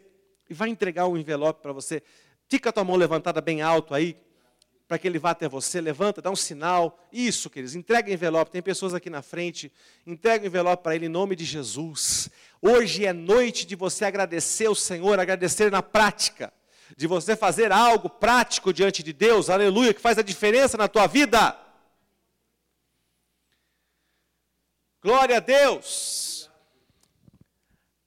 e 0.50 0.54
vai 0.54 0.70
entregar 0.70 1.08
o 1.08 1.18
envelope 1.18 1.62
para 1.62 1.74
você. 1.74 2.02
Fica 2.48 2.70
a 2.70 2.74
tua 2.74 2.84
mão 2.84 2.96
levantada 2.96 3.42
bem 3.42 3.62
alto 3.62 3.94
aí, 3.94 4.18
para 4.94 5.00
que 5.00 5.08
ele 5.08 5.18
vá 5.18 5.32
até 5.32 5.50
você, 5.50 5.82
levanta, 5.82 6.22
dá 6.22 6.30
um 6.30 6.36
sinal. 6.36 7.04
Isso, 7.12 7.50
queridos, 7.50 7.74
entrega 7.74 8.12
o 8.12 8.14
envelope. 8.14 8.52
Tem 8.52 8.62
pessoas 8.62 8.94
aqui 8.94 9.10
na 9.10 9.24
frente. 9.24 9.74
Entrega 10.06 10.44
o 10.44 10.48
envelope 10.48 10.84
para 10.84 10.96
ele 10.96 11.08
em 11.08 11.10
nome 11.10 11.36
de 11.36 11.44
Jesus. 11.44 12.30
Hoje 12.62 13.04
é 13.04 13.12
noite 13.12 13.66
de 13.66 13.76
você 13.76 14.06
agradecer 14.06 14.68
o 14.68 14.76
Senhor, 14.76 15.20
agradecer 15.20 15.72
na 15.72 15.82
prática, 15.82 16.54
de 16.96 17.08
você 17.08 17.36
fazer 17.36 17.72
algo 17.72 18.08
prático 18.08 18.72
diante 18.72 19.02
de 19.02 19.12
Deus, 19.12 19.50
aleluia, 19.50 19.96
que 19.96 20.00
faz 20.00 20.20
a 20.20 20.22
diferença 20.22 20.78
na 20.78 20.88
tua 20.88 21.08
vida. 21.08 21.58
Glória 25.02 25.38
a 25.38 25.40
Deus. 25.40 26.52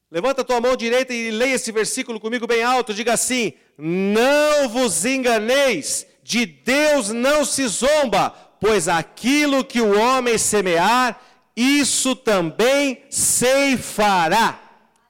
Levanta 0.08 0.42
a 0.42 0.44
tua 0.44 0.60
mão 0.60 0.76
direita 0.76 1.12
e 1.12 1.32
leia 1.32 1.54
esse 1.54 1.72
versículo 1.72 2.20
comigo 2.20 2.46
bem 2.46 2.62
alto. 2.62 2.94
Diga 2.94 3.14
assim: 3.14 3.54
Não 3.76 4.68
vos 4.68 5.04
enganeis 5.04 6.06
de 6.26 6.44
Deus 6.44 7.10
não 7.10 7.44
se 7.44 7.68
zomba, 7.68 8.30
pois 8.60 8.88
aquilo 8.88 9.64
que 9.64 9.80
o 9.80 9.96
homem 9.96 10.36
semear, 10.36 11.22
isso 11.54 12.16
também 12.16 13.04
ceifará. 13.08 14.60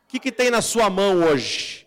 O 0.04 0.08
que, 0.08 0.20
que 0.20 0.30
tem 0.30 0.50
na 0.50 0.60
sua 0.60 0.90
mão 0.90 1.24
hoje? 1.24 1.86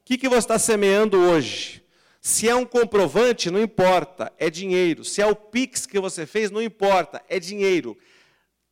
O 0.00 0.04
que, 0.06 0.16
que 0.16 0.26
você 0.26 0.38
está 0.38 0.58
semeando 0.58 1.18
hoje? 1.18 1.84
Se 2.18 2.48
é 2.48 2.54
um 2.54 2.64
comprovante, 2.64 3.50
não 3.50 3.60
importa, 3.60 4.32
é 4.38 4.48
dinheiro. 4.48 5.04
Se 5.04 5.20
é 5.20 5.26
o 5.26 5.36
Pix 5.36 5.84
que 5.84 6.00
você 6.00 6.24
fez, 6.24 6.50
não 6.50 6.62
importa, 6.62 7.22
é 7.28 7.38
dinheiro. 7.38 7.98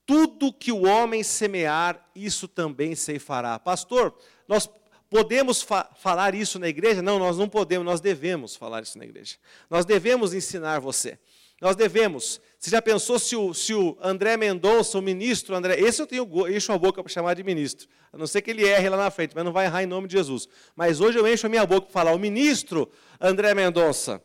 Tudo 0.06 0.50
que 0.50 0.72
o 0.72 0.86
homem 0.86 1.22
semear, 1.22 2.08
isso 2.16 2.48
também 2.48 2.94
ceifará. 2.94 3.58
Pastor, 3.58 4.16
nós 4.48 4.66
Podemos 5.10 5.60
fa 5.60 5.90
falar 5.98 6.36
isso 6.36 6.56
na 6.60 6.68
igreja? 6.68 7.02
Não, 7.02 7.18
nós 7.18 7.36
não 7.36 7.48
podemos, 7.48 7.84
nós 7.84 8.00
devemos 8.00 8.54
falar 8.54 8.82
isso 8.82 8.96
na 8.96 9.04
igreja. 9.04 9.36
Nós 9.68 9.84
devemos 9.84 10.32
ensinar 10.32 10.78
você. 10.78 11.18
Nós 11.60 11.74
devemos. 11.74 12.40
Você 12.56 12.70
já 12.70 12.80
pensou 12.80 13.18
se 13.18 13.34
o, 13.34 13.52
se 13.52 13.74
o 13.74 13.98
André 14.00 14.36
Mendonça, 14.36 14.96
o 14.96 15.02
ministro 15.02 15.54
André, 15.54 15.80
esse 15.80 16.00
eu 16.00 16.06
tenho 16.06 16.48
encho 16.48 16.72
a 16.72 16.78
boca 16.78 17.02
para 17.02 17.12
chamar 17.12 17.34
de 17.34 17.42
ministro, 17.42 17.88
a 18.12 18.16
não 18.16 18.26
ser 18.26 18.40
que 18.40 18.50
ele 18.50 18.64
erre 18.64 18.88
lá 18.88 18.96
na 18.96 19.10
frente, 19.10 19.32
mas 19.34 19.44
não 19.44 19.52
vai 19.52 19.66
errar 19.66 19.82
em 19.82 19.86
nome 19.86 20.06
de 20.06 20.16
Jesus. 20.16 20.48
Mas 20.76 21.00
hoje 21.00 21.18
eu 21.18 21.26
encho 21.26 21.46
a 21.46 21.50
minha 21.50 21.66
boca 21.66 21.82
para 21.82 21.92
falar, 21.92 22.12
o 22.12 22.18
ministro 22.18 22.90
André 23.20 23.52
Mendonça, 23.52 24.22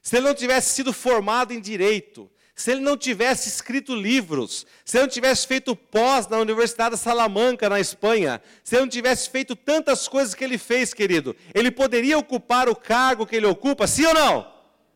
se 0.00 0.16
ele 0.16 0.26
não 0.26 0.34
tivesse 0.34 0.72
sido 0.72 0.92
formado 0.92 1.52
em 1.52 1.60
direito, 1.60 2.30
se 2.56 2.72
ele 2.72 2.80
não 2.80 2.96
tivesse 2.96 3.50
escrito 3.50 3.94
livros, 3.94 4.66
se 4.82 4.96
ele 4.96 5.04
não 5.04 5.12
tivesse 5.12 5.46
feito 5.46 5.76
pós 5.76 6.26
na 6.26 6.38
Universidade 6.38 6.94
de 6.94 7.00
Salamanca, 7.00 7.68
na 7.68 7.78
Espanha, 7.78 8.40
se 8.64 8.74
ele 8.74 8.80
não 8.84 8.88
tivesse 8.88 9.28
feito 9.28 9.54
tantas 9.54 10.08
coisas 10.08 10.34
que 10.34 10.42
ele 10.42 10.56
fez, 10.56 10.94
querido, 10.94 11.36
ele 11.54 11.70
poderia 11.70 12.16
ocupar 12.16 12.66
o 12.66 12.74
cargo 12.74 13.26
que 13.26 13.36
ele 13.36 13.44
ocupa, 13.44 13.86
sim 13.86 14.06
ou 14.06 14.14
não? 14.14 14.54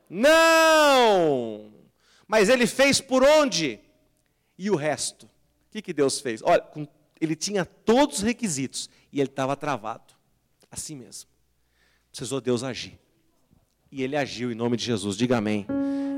Não! 0.09 1.73
Mas 2.27 2.49
ele 2.49 2.67
fez 2.67 2.99
por 2.99 3.23
onde? 3.23 3.79
E 4.59 4.71
o 4.71 4.75
resto? 4.75 5.27
O 5.27 5.31
que, 5.71 5.83
que 5.83 5.93
Deus 5.93 6.19
fez? 6.19 6.41
Olha, 6.43 6.65
ele 7.21 7.37
tinha 7.37 7.67
todos 7.67 8.19
os 8.19 8.23
requisitos 8.23 8.89
e 9.13 9.21
ele 9.21 9.29
estava 9.29 9.55
travado. 9.55 10.15
Assim 10.71 10.97
mesmo. 10.97 11.29
Precisou 12.11 12.41
Deus 12.41 12.65
agir. 12.65 12.99
E 13.93 14.03
ele 14.03 14.17
agiu 14.17 14.51
em 14.51 14.55
nome 14.55 14.79
de 14.79 14.85
Jesus. 14.85 15.15
Diga 15.15 15.37
amém. 15.37 15.67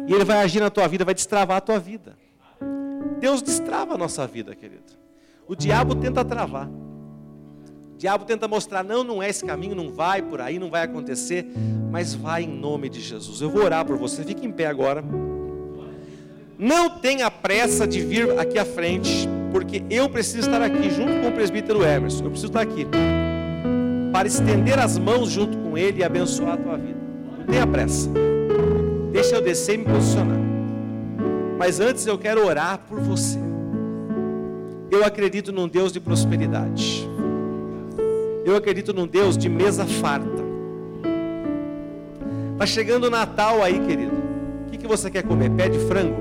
E 0.06 0.12
Ele 0.12 0.24
vai 0.24 0.38
agir 0.38 0.60
na 0.60 0.70
tua 0.70 0.86
vida, 0.88 1.04
vai 1.04 1.14
destravar 1.14 1.56
a 1.56 1.60
tua 1.60 1.78
vida. 1.78 2.16
Deus 3.20 3.40
destrava 3.40 3.94
a 3.94 3.98
nossa 3.98 4.26
vida, 4.26 4.54
querido. 4.54 4.82
O 5.46 5.54
diabo 5.54 5.94
tenta 5.94 6.24
travar. 6.24 6.68
O 6.68 7.96
diabo 7.96 8.24
tenta 8.24 8.48
mostrar, 8.48 8.82
não, 8.82 9.04
não 9.04 9.22
é 9.22 9.28
esse 9.28 9.44
caminho, 9.44 9.74
não 9.74 9.92
vai 9.92 10.20
por 10.22 10.40
aí, 10.40 10.58
não 10.58 10.70
vai 10.70 10.82
acontecer, 10.82 11.46
mas 11.90 12.14
vai 12.14 12.42
em 12.42 12.48
nome 12.48 12.88
de 12.88 13.00
Jesus. 13.00 13.40
Eu 13.40 13.50
vou 13.50 13.62
orar 13.62 13.84
por 13.84 13.96
você, 13.96 14.24
fique 14.24 14.44
em 14.44 14.50
pé 14.50 14.66
agora. 14.66 15.04
Não 16.58 16.90
tenha 16.90 17.30
pressa 17.30 17.86
de 17.86 18.00
vir 18.00 18.38
aqui 18.38 18.58
à 18.58 18.64
frente, 18.64 19.28
porque 19.52 19.82
eu 19.90 20.08
preciso 20.08 20.40
estar 20.40 20.62
aqui 20.62 20.90
junto 20.90 21.20
com 21.20 21.28
o 21.28 21.32
presbítero 21.32 21.84
Emerson. 21.84 22.24
Eu 22.24 22.30
preciso 22.30 22.50
estar 22.50 22.62
aqui 22.62 22.86
para 24.12 24.28
estender 24.28 24.78
as 24.78 24.98
mãos 24.98 25.28
junto 25.28 25.56
com 25.58 25.76
ele 25.76 26.00
e 26.00 26.04
abençoar 26.04 26.54
a 26.54 26.56
tua 26.56 26.76
vida. 26.76 27.00
Não 27.38 27.46
tenha 27.46 27.66
pressa. 27.66 28.31
Deixa 29.22 29.36
eu 29.36 29.40
descer 29.40 29.76
e 29.76 29.78
me 29.78 29.84
posicionar. 29.84 30.36
Mas 31.56 31.78
antes 31.78 32.04
eu 32.08 32.18
quero 32.18 32.44
orar 32.44 32.80
por 32.88 32.98
você. 32.98 33.38
Eu 34.90 35.04
acredito 35.04 35.52
num 35.52 35.68
Deus 35.68 35.92
de 35.92 36.00
prosperidade. 36.00 37.08
Eu 38.44 38.56
acredito 38.56 38.92
num 38.92 39.06
Deus 39.06 39.38
de 39.38 39.48
mesa 39.48 39.86
farta. 39.86 40.42
Está 42.54 42.66
chegando 42.66 43.04
o 43.04 43.10
Natal 43.10 43.62
aí, 43.62 43.78
querido. 43.86 44.16
O 44.66 44.70
que, 44.72 44.78
que 44.78 44.88
você 44.88 45.08
quer 45.08 45.22
comer? 45.22 45.50
Pé 45.52 45.68
de 45.68 45.78
frango? 45.86 46.16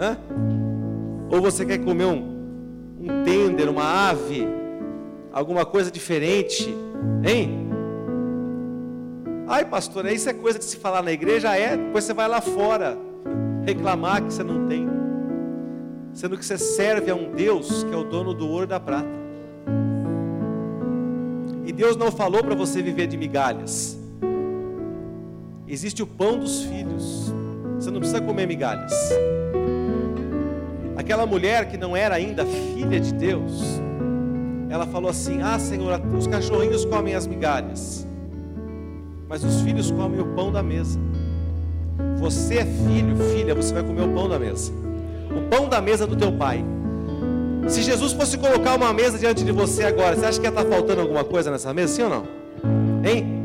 Hã? 0.00 0.16
Ou 1.30 1.42
você 1.42 1.66
quer 1.66 1.76
comer 1.76 2.06
um, 2.06 2.22
um 3.02 3.22
tender, 3.22 3.68
uma 3.68 4.08
ave? 4.08 4.48
Alguma 5.30 5.66
coisa 5.66 5.90
diferente? 5.90 6.74
Hein? 7.22 7.57
Ai, 9.50 9.64
pastor, 9.64 10.04
isso 10.04 10.28
é 10.28 10.34
coisa 10.34 10.58
de 10.58 10.64
se 10.66 10.76
falar 10.76 11.02
na 11.02 11.10
igreja? 11.10 11.56
É, 11.56 11.74
depois 11.74 12.04
você 12.04 12.12
vai 12.12 12.28
lá 12.28 12.38
fora 12.38 12.98
reclamar 13.64 14.22
que 14.22 14.30
você 14.30 14.44
não 14.44 14.68
tem. 14.68 14.86
Sendo 16.12 16.36
que 16.36 16.44
você 16.44 16.58
serve 16.58 17.10
a 17.10 17.14
um 17.14 17.32
Deus 17.32 17.82
que 17.82 17.94
é 17.94 17.96
o 17.96 18.04
dono 18.04 18.34
do 18.34 18.46
ouro 18.46 18.64
e 18.64 18.66
da 18.66 18.78
prata. 18.78 19.08
E 21.64 21.72
Deus 21.72 21.96
não 21.96 22.12
falou 22.12 22.44
para 22.44 22.54
você 22.54 22.82
viver 22.82 23.06
de 23.06 23.16
migalhas. 23.16 23.98
Existe 25.66 26.02
o 26.02 26.06
pão 26.06 26.38
dos 26.38 26.64
filhos. 26.64 27.32
Você 27.76 27.90
não 27.90 28.00
precisa 28.00 28.20
comer 28.20 28.46
migalhas. 28.46 28.92
Aquela 30.94 31.24
mulher 31.24 31.70
que 31.70 31.78
não 31.78 31.96
era 31.96 32.16
ainda 32.16 32.44
filha 32.44 33.00
de 33.00 33.14
Deus, 33.14 33.62
ela 34.68 34.86
falou 34.86 35.10
assim: 35.10 35.40
Ah, 35.40 35.58
Senhor, 35.58 35.98
os 36.14 36.26
cachorrinhos 36.26 36.84
comem 36.84 37.14
as 37.14 37.26
migalhas 37.26 38.07
mas 39.28 39.44
os 39.44 39.60
filhos 39.60 39.90
comem 39.90 40.20
o 40.20 40.26
pão 40.34 40.50
da 40.50 40.62
mesa. 40.62 40.98
Você 42.18 42.58
é 42.58 42.64
filho, 42.64 43.16
filha, 43.32 43.54
você 43.54 43.74
vai 43.74 43.82
comer 43.82 44.02
o 44.02 44.08
pão 44.08 44.28
da 44.28 44.38
mesa. 44.38 44.72
O 45.30 45.48
pão 45.48 45.68
da 45.68 45.80
mesa 45.80 46.06
do 46.06 46.16
teu 46.16 46.32
pai. 46.32 46.64
Se 47.68 47.82
Jesus 47.82 48.12
fosse 48.12 48.38
colocar 48.38 48.74
uma 48.74 48.92
mesa 48.92 49.18
diante 49.18 49.44
de 49.44 49.52
você 49.52 49.84
agora, 49.84 50.16
você 50.16 50.24
acha 50.24 50.40
que 50.40 50.46
ia 50.46 50.50
estar 50.50 50.64
faltando 50.64 51.02
alguma 51.02 51.22
coisa 51.22 51.50
nessa 51.50 51.74
mesa, 51.74 51.94
sim 51.94 52.02
ou 52.02 52.08
não? 52.08 52.24
Hein? 53.04 53.38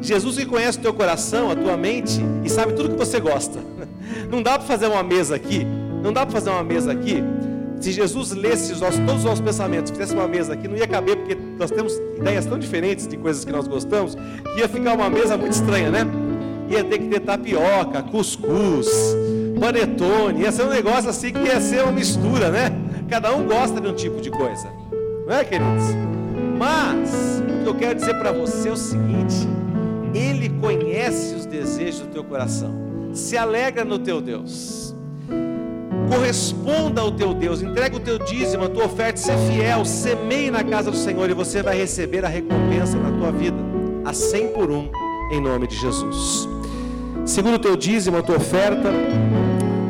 Jesus 0.00 0.36
que 0.36 0.46
conhece 0.46 0.78
o 0.78 0.80
teu 0.80 0.94
coração, 0.94 1.50
a 1.50 1.56
tua 1.56 1.76
mente 1.76 2.20
e 2.44 2.48
sabe 2.48 2.72
tudo 2.74 2.90
que 2.90 2.96
você 2.96 3.18
gosta. 3.18 3.58
Não 4.30 4.42
dá 4.42 4.52
para 4.58 4.66
fazer 4.66 4.86
uma 4.86 5.02
mesa 5.02 5.34
aqui, 5.34 5.66
não 6.02 6.12
dá 6.12 6.24
para 6.24 6.32
fazer 6.32 6.50
uma 6.50 6.62
mesa 6.62 6.92
aqui 6.92 7.22
se 7.80 7.92
Jesus 7.92 8.32
lesse 8.32 8.72
os 8.72 8.80
nossos, 8.80 8.98
todos 9.00 9.18
os 9.18 9.24
nossos 9.24 9.40
pensamentos, 9.40 9.90
fizesse 9.90 10.12
uma 10.12 10.26
mesa 10.26 10.54
aqui, 10.54 10.66
não 10.66 10.76
ia 10.76 10.86
caber, 10.86 11.16
porque 11.16 11.36
nós 11.58 11.70
temos 11.70 11.94
ideias 12.16 12.44
tão 12.44 12.58
diferentes 12.58 13.06
de 13.06 13.16
coisas 13.16 13.44
que 13.44 13.52
nós 13.52 13.68
gostamos, 13.68 14.14
que 14.14 14.60
ia 14.60 14.68
ficar 14.68 14.94
uma 14.94 15.08
mesa 15.08 15.36
muito 15.36 15.52
estranha, 15.52 15.90
né? 15.90 16.06
Ia 16.68 16.84
ter 16.84 16.98
que 16.98 17.08
ter 17.08 17.20
tapioca, 17.20 18.02
cuscuz, 18.02 18.88
panetone, 19.60 20.42
ia 20.42 20.52
ser 20.52 20.64
um 20.64 20.70
negócio 20.70 21.08
assim 21.08 21.32
que 21.32 21.40
ia 21.40 21.60
ser 21.60 21.82
uma 21.82 21.92
mistura, 21.92 22.50
né? 22.50 22.70
Cada 23.08 23.34
um 23.34 23.46
gosta 23.46 23.80
de 23.80 23.88
um 23.88 23.94
tipo 23.94 24.20
de 24.20 24.30
coisa, 24.30 24.68
não 25.26 25.34
é, 25.34 25.44
queridos? 25.44 25.84
Mas, 26.58 27.40
o 27.60 27.62
que 27.62 27.68
eu 27.68 27.74
quero 27.74 27.94
dizer 27.94 28.14
para 28.18 28.32
você 28.32 28.68
é 28.68 28.72
o 28.72 28.76
seguinte: 28.76 29.48
Ele 30.12 30.48
conhece 30.60 31.34
os 31.36 31.46
desejos 31.46 32.00
do 32.00 32.08
teu 32.08 32.24
coração, 32.24 32.74
se 33.14 33.36
alegra 33.36 33.84
no 33.84 33.98
teu 33.98 34.20
Deus 34.20 34.87
corresponda 36.08 37.00
ao 37.00 37.12
teu 37.12 37.34
Deus, 37.34 37.62
entrega 37.62 37.96
o 37.96 38.00
teu 38.00 38.18
dízimo, 38.18 38.64
a 38.64 38.68
tua 38.68 38.86
oferta, 38.86 39.18
ser 39.18 39.36
fiel, 39.50 39.84
semeie 39.84 40.50
na 40.50 40.64
casa 40.64 40.90
do 40.90 40.96
Senhor 40.96 41.28
e 41.30 41.34
você 41.34 41.62
vai 41.62 41.76
receber 41.76 42.24
a 42.24 42.28
recompensa 42.28 42.96
na 42.98 43.10
tua 43.16 43.30
vida, 43.30 43.56
a 44.04 44.12
100 44.12 44.48
por 44.48 44.70
um, 44.70 44.90
em 45.30 45.40
nome 45.40 45.66
de 45.66 45.76
Jesus. 45.76 46.48
Segundo 47.24 47.56
o 47.56 47.58
teu 47.58 47.76
dízimo, 47.76 48.16
a 48.16 48.22
tua 48.22 48.36
oferta, 48.36 48.90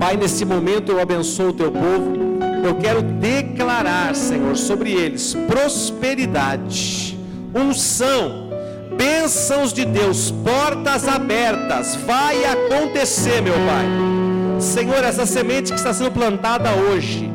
Pai, 0.00 0.16
nesse 0.16 0.44
momento 0.44 0.92
eu 0.92 1.00
abençoo 1.00 1.48
o 1.48 1.52
teu 1.52 1.70
povo, 1.70 2.16
eu 2.64 2.74
quero 2.76 3.02
declarar, 3.02 4.14
Senhor, 4.14 4.56
sobre 4.56 4.92
eles 4.92 5.34
prosperidade, 5.46 7.18
unção, 7.54 8.50
bênçãos 8.96 9.72
de 9.72 9.84
Deus, 9.84 10.30
portas 10.30 11.06
abertas, 11.06 11.94
vai 11.94 12.44
acontecer, 12.44 13.40
meu 13.40 13.54
Pai 13.54 14.17
Senhor, 14.58 15.04
essa 15.04 15.24
semente 15.24 15.72
que 15.72 15.78
está 15.78 15.94
sendo 15.94 16.10
plantada 16.10 16.70
hoje 16.72 17.30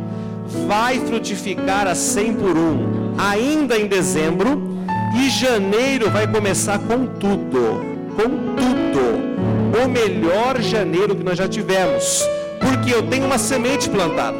vai 0.67 0.99
frutificar 0.99 1.87
a 1.87 1.95
100 1.95 2.33
por 2.33 2.57
um, 2.57 3.15
ainda 3.17 3.77
em 3.77 3.87
dezembro, 3.87 4.73
e 5.15 5.29
janeiro 5.29 6.09
vai 6.09 6.27
começar 6.27 6.79
com 6.79 7.05
tudo, 7.05 7.81
com 8.15 8.55
tudo, 8.55 9.83
o 9.83 9.89
melhor 9.89 10.61
janeiro 10.61 11.15
que 11.15 11.23
nós 11.23 11.37
já 11.37 11.47
tivemos, 11.47 12.27
porque 12.59 12.93
eu 12.93 13.03
tenho 13.03 13.25
uma 13.25 13.37
semente 13.37 13.89
plantada, 13.89 14.37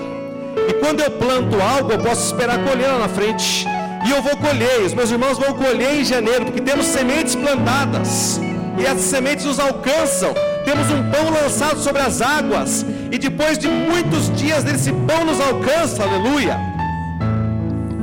e 0.67 0.73
quando 0.73 0.99
eu 0.99 1.11
planto 1.11 1.61
algo, 1.61 1.93
eu 1.93 1.99
posso 1.99 2.25
esperar 2.25 2.63
colher 2.65 2.91
lá 2.91 2.99
na 2.99 3.09
frente, 3.09 3.65
e 4.05 4.11
eu 4.11 4.21
vou 4.21 4.35
colher, 4.37 4.81
os 4.81 4.93
meus 4.93 5.09
irmãos 5.09 5.37
vão 5.37 5.53
colher 5.53 6.01
em 6.01 6.03
janeiro, 6.03 6.45
porque 6.45 6.61
temos 6.61 6.85
sementes 6.87 7.33
plantadas, 7.33 8.41
e 8.77 8.85
essas 8.85 9.03
sementes 9.03 9.45
nos 9.45 9.59
alcançam, 9.59 10.33
temos 10.65 10.89
um 10.91 11.11
pão 11.11 11.29
lançado 11.29 11.79
sobre 11.79 12.01
as 12.01 12.21
águas, 12.21 12.85
e 13.11 13.17
depois 13.17 13.57
de 13.57 13.67
muitos 13.67 14.31
dias 14.35 14.65
esse 14.65 14.91
pão 14.91 15.25
nos 15.25 15.39
alcança, 15.39 16.03
aleluia. 16.03 16.57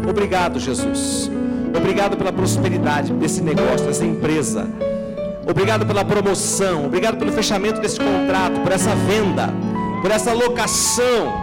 Obrigado, 0.09 0.59
Jesus. 0.59 1.31
Obrigado 1.77 2.17
pela 2.17 2.33
prosperidade 2.33 3.13
desse 3.13 3.41
negócio, 3.41 3.87
dessa 3.87 4.05
empresa. 4.05 4.69
Obrigado 5.49 5.87
pela 5.87 6.05
promoção, 6.05 6.87
obrigado 6.87 7.17
pelo 7.17 7.33
fechamento 7.33 7.81
desse 7.81 7.99
contrato, 7.99 8.61
por 8.61 8.73
essa 8.73 8.95
venda, 8.95 9.49
por 10.03 10.11
essa 10.11 10.33
locação 10.33 11.40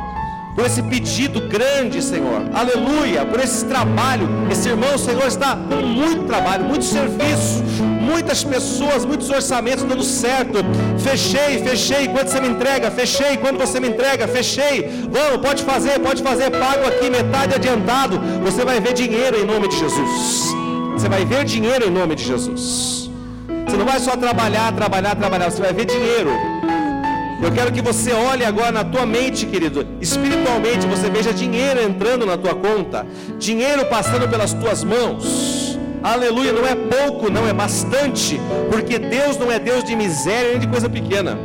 por 0.58 0.65
esse 0.65 0.82
pedido 0.82 1.41
grande, 1.41 2.02
Senhor. 2.02 2.41
Aleluia, 2.52 3.24
por 3.24 3.39
esse 3.39 3.63
trabalho. 3.65 4.28
Esse 4.52 4.70
irmão, 4.70 4.98
Senhor, 4.98 5.28
está 5.28 5.56
com 5.56 5.76
muito 5.76 6.24
trabalho, 6.24 6.65
muito 6.65 6.84
serviço, 6.84 7.63
muitas 8.02 8.43
pessoas, 8.43 9.06
muitos 9.06 9.30
orçamentos 9.30 9.84
dando 9.84 10.02
certo. 10.02 10.58
Fechei, 10.98 11.60
fechei. 11.60 12.08
Quando 12.08 12.28
você 12.30 12.41
me 12.41 12.48
entrega, 12.48 12.89
fechei. 12.89 13.38
Quando 13.38 13.60
você 13.60 13.80
me 13.80 13.89
entrega, 13.89 14.28
fechei. 14.28 15.08
Vamos, 15.12 15.46
pode 15.46 15.62
fazer, 15.62 16.00
pode 16.00 16.24
fazer. 16.24 16.50
Pago 16.50 16.88
aqui 16.88 17.08
metade 17.08 17.54
adiantado. 17.54 18.20
Você 18.43 18.65
vai 18.65 18.80
ver 18.80 18.93
dinheiro 18.93 19.39
em 19.39 19.46
nome 19.46 19.67
de 19.67 19.78
Jesus. 19.78 20.56
Você 20.93 21.08
vai 21.08 21.24
ver 21.24 21.46
dinheiro 21.46 21.88
em 21.88 21.91
nome 21.91 22.15
de 22.15 22.24
Jesus. 22.24 23.12
Você 23.67 23.78
não 23.78 23.86
vai 23.86 24.00
só 24.00 24.17
trabalhar, 24.17 24.74
trabalhar, 24.74 25.13
trabalhar. 25.15 25.52
Você 25.52 25.62
vai 25.62 25.72
ver 25.72 25.86
dinheiro. 25.86 26.32
Eu 27.41 27.52
quero 27.52 27.71
que 27.71 27.82
você 27.82 28.12
olhe 28.12 28.43
agora 28.43 28.71
na 28.71 28.84
tua 28.84 29.06
mente, 29.06 29.45
querido. 29.45 29.86
Espiritualmente 30.02 30.88
você 30.88 31.10
veja 31.10 31.32
dinheiro 31.32 31.82
entrando 31.82 32.26
na 32.26 32.36
tua 32.36 32.56
conta, 32.56 33.06
dinheiro 33.38 33.86
passando 33.86 34.28
pelas 34.28 34.54
tuas 34.54 34.84
mãos. 34.84 35.78
Aleluia, 36.02 36.52
não 36.52 36.65
é 36.65 36.76
pouco, 36.76 37.30
não 37.32 37.47
é 37.47 37.54
bastante, 37.54 38.39
porque 38.71 38.97
Deus 38.97 39.38
não 39.38 39.52
é 39.52 39.60
Deus 39.60 39.84
de 39.84 39.95
miséria 39.95 40.52
nem 40.52 40.60
de 40.60 40.67
coisa 40.67 40.89
pequena. 40.89 41.38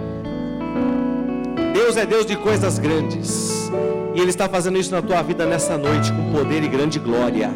Deus 1.75 1.97
é 1.97 2.07
Deus 2.07 2.25
de 2.25 2.37
coisas 2.37 2.79
grandes. 2.79 3.71
E 4.15 4.21
Ele 4.21 4.31
está 4.31 4.49
fazendo 4.49 4.79
isso 4.79 4.93
na 4.93 5.03
tua 5.03 5.23
vida 5.23 5.47
nessa 5.47 5.77
noite, 5.77 6.13
com 6.13 6.33
poder 6.33 6.63
e 6.63 6.69
grande 6.69 6.99
glória. 6.99 7.51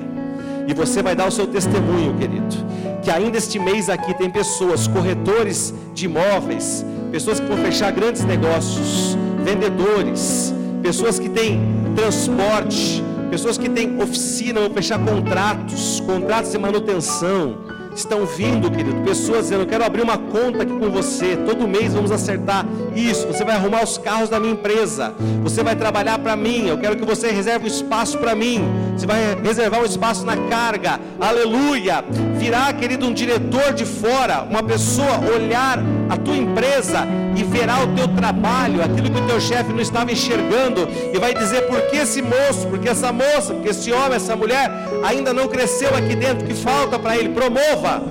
E 0.66 0.74
você 0.74 1.02
vai 1.02 1.14
dar 1.14 1.26
o 1.26 1.30
seu 1.30 1.46
testemunho, 1.46 2.14
querido. 2.14 2.56
Que 3.02 3.10
ainda 3.10 3.38
este 3.38 3.58
mês 3.58 3.88
aqui 3.88 4.12
tem 4.14 4.28
pessoas, 4.28 4.88
corretores 4.88 5.72
de 5.94 6.06
imóveis, 6.06 6.84
pessoas 7.16 7.40
que 7.40 7.46
vão 7.46 7.56
fechar 7.56 7.90
grandes 7.92 8.24
negócios, 8.24 9.16
vendedores, 9.42 10.54
pessoas 10.82 11.18
que 11.18 11.30
têm 11.30 11.58
transporte, 11.94 13.02
pessoas 13.30 13.56
que 13.56 13.70
têm 13.70 13.98
oficina, 14.02 14.60
vão 14.60 14.68
fechar 14.68 14.98
contratos, 14.98 16.00
contratos 16.00 16.52
de 16.52 16.58
manutenção. 16.58 17.56
Estão 17.94 18.26
vindo, 18.26 18.70
querido, 18.70 19.00
pessoas 19.00 19.44
dizendo: 19.44 19.62
Eu 19.62 19.66
quero 19.66 19.82
abrir 19.82 20.02
uma 20.02 20.18
conta 20.18 20.62
aqui 20.62 20.78
com 20.78 20.90
você. 20.90 21.34
Todo 21.34 21.66
mês 21.66 21.94
vamos 21.94 22.10
acertar 22.10 22.66
isso. 22.94 23.26
Você 23.26 23.42
vai 23.42 23.56
arrumar 23.56 23.82
os 23.82 23.96
carros 23.96 24.28
da 24.28 24.38
minha 24.38 24.52
empresa. 24.52 25.14
Você 25.42 25.62
vai 25.62 25.74
trabalhar 25.74 26.18
para 26.18 26.36
mim. 26.36 26.68
Eu 26.68 26.76
quero 26.76 26.96
que 26.96 27.06
você 27.06 27.30
reserve 27.30 27.64
um 27.64 27.68
espaço 27.68 28.18
para 28.18 28.34
mim. 28.34 28.62
Você 28.94 29.06
vai 29.06 29.34
reservar 29.42 29.80
um 29.80 29.86
espaço 29.86 30.26
na 30.26 30.36
carga. 30.36 31.00
Aleluia. 31.18 32.04
Virá, 32.46 32.72
querido, 32.72 33.04
um 33.06 33.12
diretor 33.12 33.74
de 33.74 33.84
fora, 33.84 34.46
uma 34.48 34.62
pessoa 34.62 35.18
olhar 35.34 35.80
a 36.08 36.16
tua 36.16 36.36
empresa 36.36 37.04
e 37.34 37.42
verá 37.42 37.82
o 37.82 37.88
teu 37.88 38.06
trabalho, 38.06 38.84
aquilo 38.84 39.10
que 39.10 39.20
o 39.20 39.26
teu 39.26 39.40
chefe 39.40 39.72
não 39.72 39.80
estava 39.80 40.12
enxergando, 40.12 40.88
e 41.12 41.18
vai 41.18 41.34
dizer 41.34 41.62
por 41.62 41.80
que 41.88 41.96
esse 41.96 42.22
moço, 42.22 42.68
porque 42.68 42.88
essa 42.88 43.12
moça, 43.12 43.52
porque 43.52 43.70
esse 43.70 43.90
homem, 43.90 44.14
essa 44.14 44.36
mulher 44.36 44.70
ainda 45.04 45.32
não 45.32 45.48
cresceu 45.48 45.92
aqui 45.96 46.14
dentro, 46.14 46.46
que 46.46 46.54
falta 46.54 47.00
para 47.00 47.16
ele? 47.16 47.30
Promova, 47.30 48.04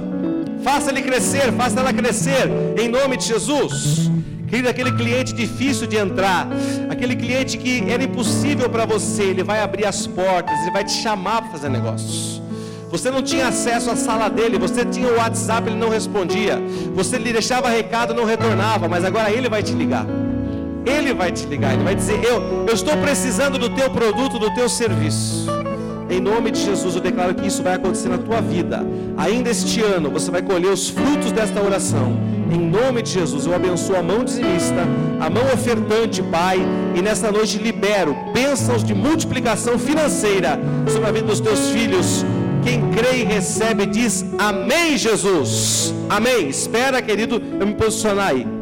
faça 0.62 0.92
ele 0.92 1.02
crescer, 1.02 1.54
faça 1.54 1.80
ela 1.80 1.94
crescer, 1.94 2.52
em 2.78 2.90
nome 2.90 3.16
de 3.16 3.28
Jesus. 3.28 4.12
Querido, 4.50 4.68
aquele 4.68 4.92
cliente 4.92 5.34
difícil 5.34 5.88
de 5.88 5.96
entrar, 5.96 6.46
aquele 6.90 7.16
cliente 7.16 7.58
que 7.58 7.90
era 7.90 8.04
impossível 8.04 8.70
para 8.70 8.86
você, 8.86 9.24
ele 9.24 9.44
vai 9.46 9.62
abrir 9.62 9.86
as 9.86 10.06
portas, 10.06 10.60
ele 10.64 10.72
vai 10.72 10.84
te 10.84 10.92
chamar 10.92 11.44
para 11.44 11.52
fazer 11.52 11.70
negócios. 11.70 12.44
Você 12.96 13.12
não 13.12 13.22
tinha 13.22 13.50
acesso 13.50 13.92
à 13.92 13.96
sala 13.98 14.30
dele, 14.30 14.58
você 14.58 14.86
tinha 14.86 15.10
o 15.10 15.18
WhatsApp, 15.18 15.68
ele 15.68 15.76
não 15.76 15.90
respondia. 15.90 16.64
Você 16.94 17.18
lhe 17.18 17.34
deixava 17.34 17.68
recado, 17.68 18.14
não 18.14 18.24
retornava, 18.24 18.88
mas 18.88 19.04
agora 19.04 19.30
ele 19.30 19.50
vai 19.50 19.62
te 19.62 19.74
ligar. 19.74 20.06
Ele 20.86 21.14
vai 21.14 21.30
te 21.30 21.46
ligar, 21.46 21.74
ele 21.74 21.84
vai 21.84 21.94
dizer: 21.94 22.24
"Eu, 22.24 22.66
eu 22.66 22.74
estou 22.74 22.96
precisando 22.96 23.60
do 23.60 23.70
teu 23.70 23.90
produto, 23.90 24.40
do 24.40 24.50
teu 24.56 24.70
serviço". 24.70 25.46
Em 26.10 26.22
nome 26.22 26.52
de 26.52 26.62
Jesus, 26.64 26.96
eu 26.96 27.02
declaro 27.02 27.36
que 27.36 27.46
isso 27.46 27.62
vai 27.62 27.74
acontecer 27.74 28.08
na 28.08 28.18
tua 28.18 28.40
vida. 28.40 28.82
Ainda 29.18 29.50
este 29.50 29.82
ano, 29.82 30.10
você 30.10 30.32
vai 30.32 30.42
colher 30.42 30.72
os 30.72 30.88
frutos 30.88 31.34
desta 31.34 31.62
oração. 31.62 32.18
Em 32.50 32.60
nome 32.60 33.02
de 33.02 33.10
Jesus, 33.10 33.46
eu 33.46 33.54
abençoo 33.54 33.98
a 33.98 34.04
mão 34.04 34.24
dizimista, 34.24 34.88
a 35.20 35.30
mão 35.30 35.44
ofertante, 35.54 36.24
Pai, 36.24 36.66
e 36.96 37.02
nesta 37.02 37.30
noite 37.30 37.58
libero 37.58 38.16
bênçãos 38.34 38.86
de 38.86 38.94
multiplicação 38.94 39.78
financeira 39.78 40.58
sobre 40.88 41.10
a 41.10 41.12
vida 41.12 41.28
dos 41.28 41.42
teus 41.42 41.72
filhos 41.72 42.24
quem 42.66 42.90
crê 42.90 43.18
e 43.18 43.24
recebe 43.24 43.86
diz 43.86 44.26
amém, 44.40 44.98
Jesus. 44.98 45.94
Amém. 46.10 46.50
Espera, 46.50 47.00
querido, 47.00 47.40
eu 47.60 47.68
me 47.68 47.76
posicionar 47.76 48.30
aí. 48.30 48.55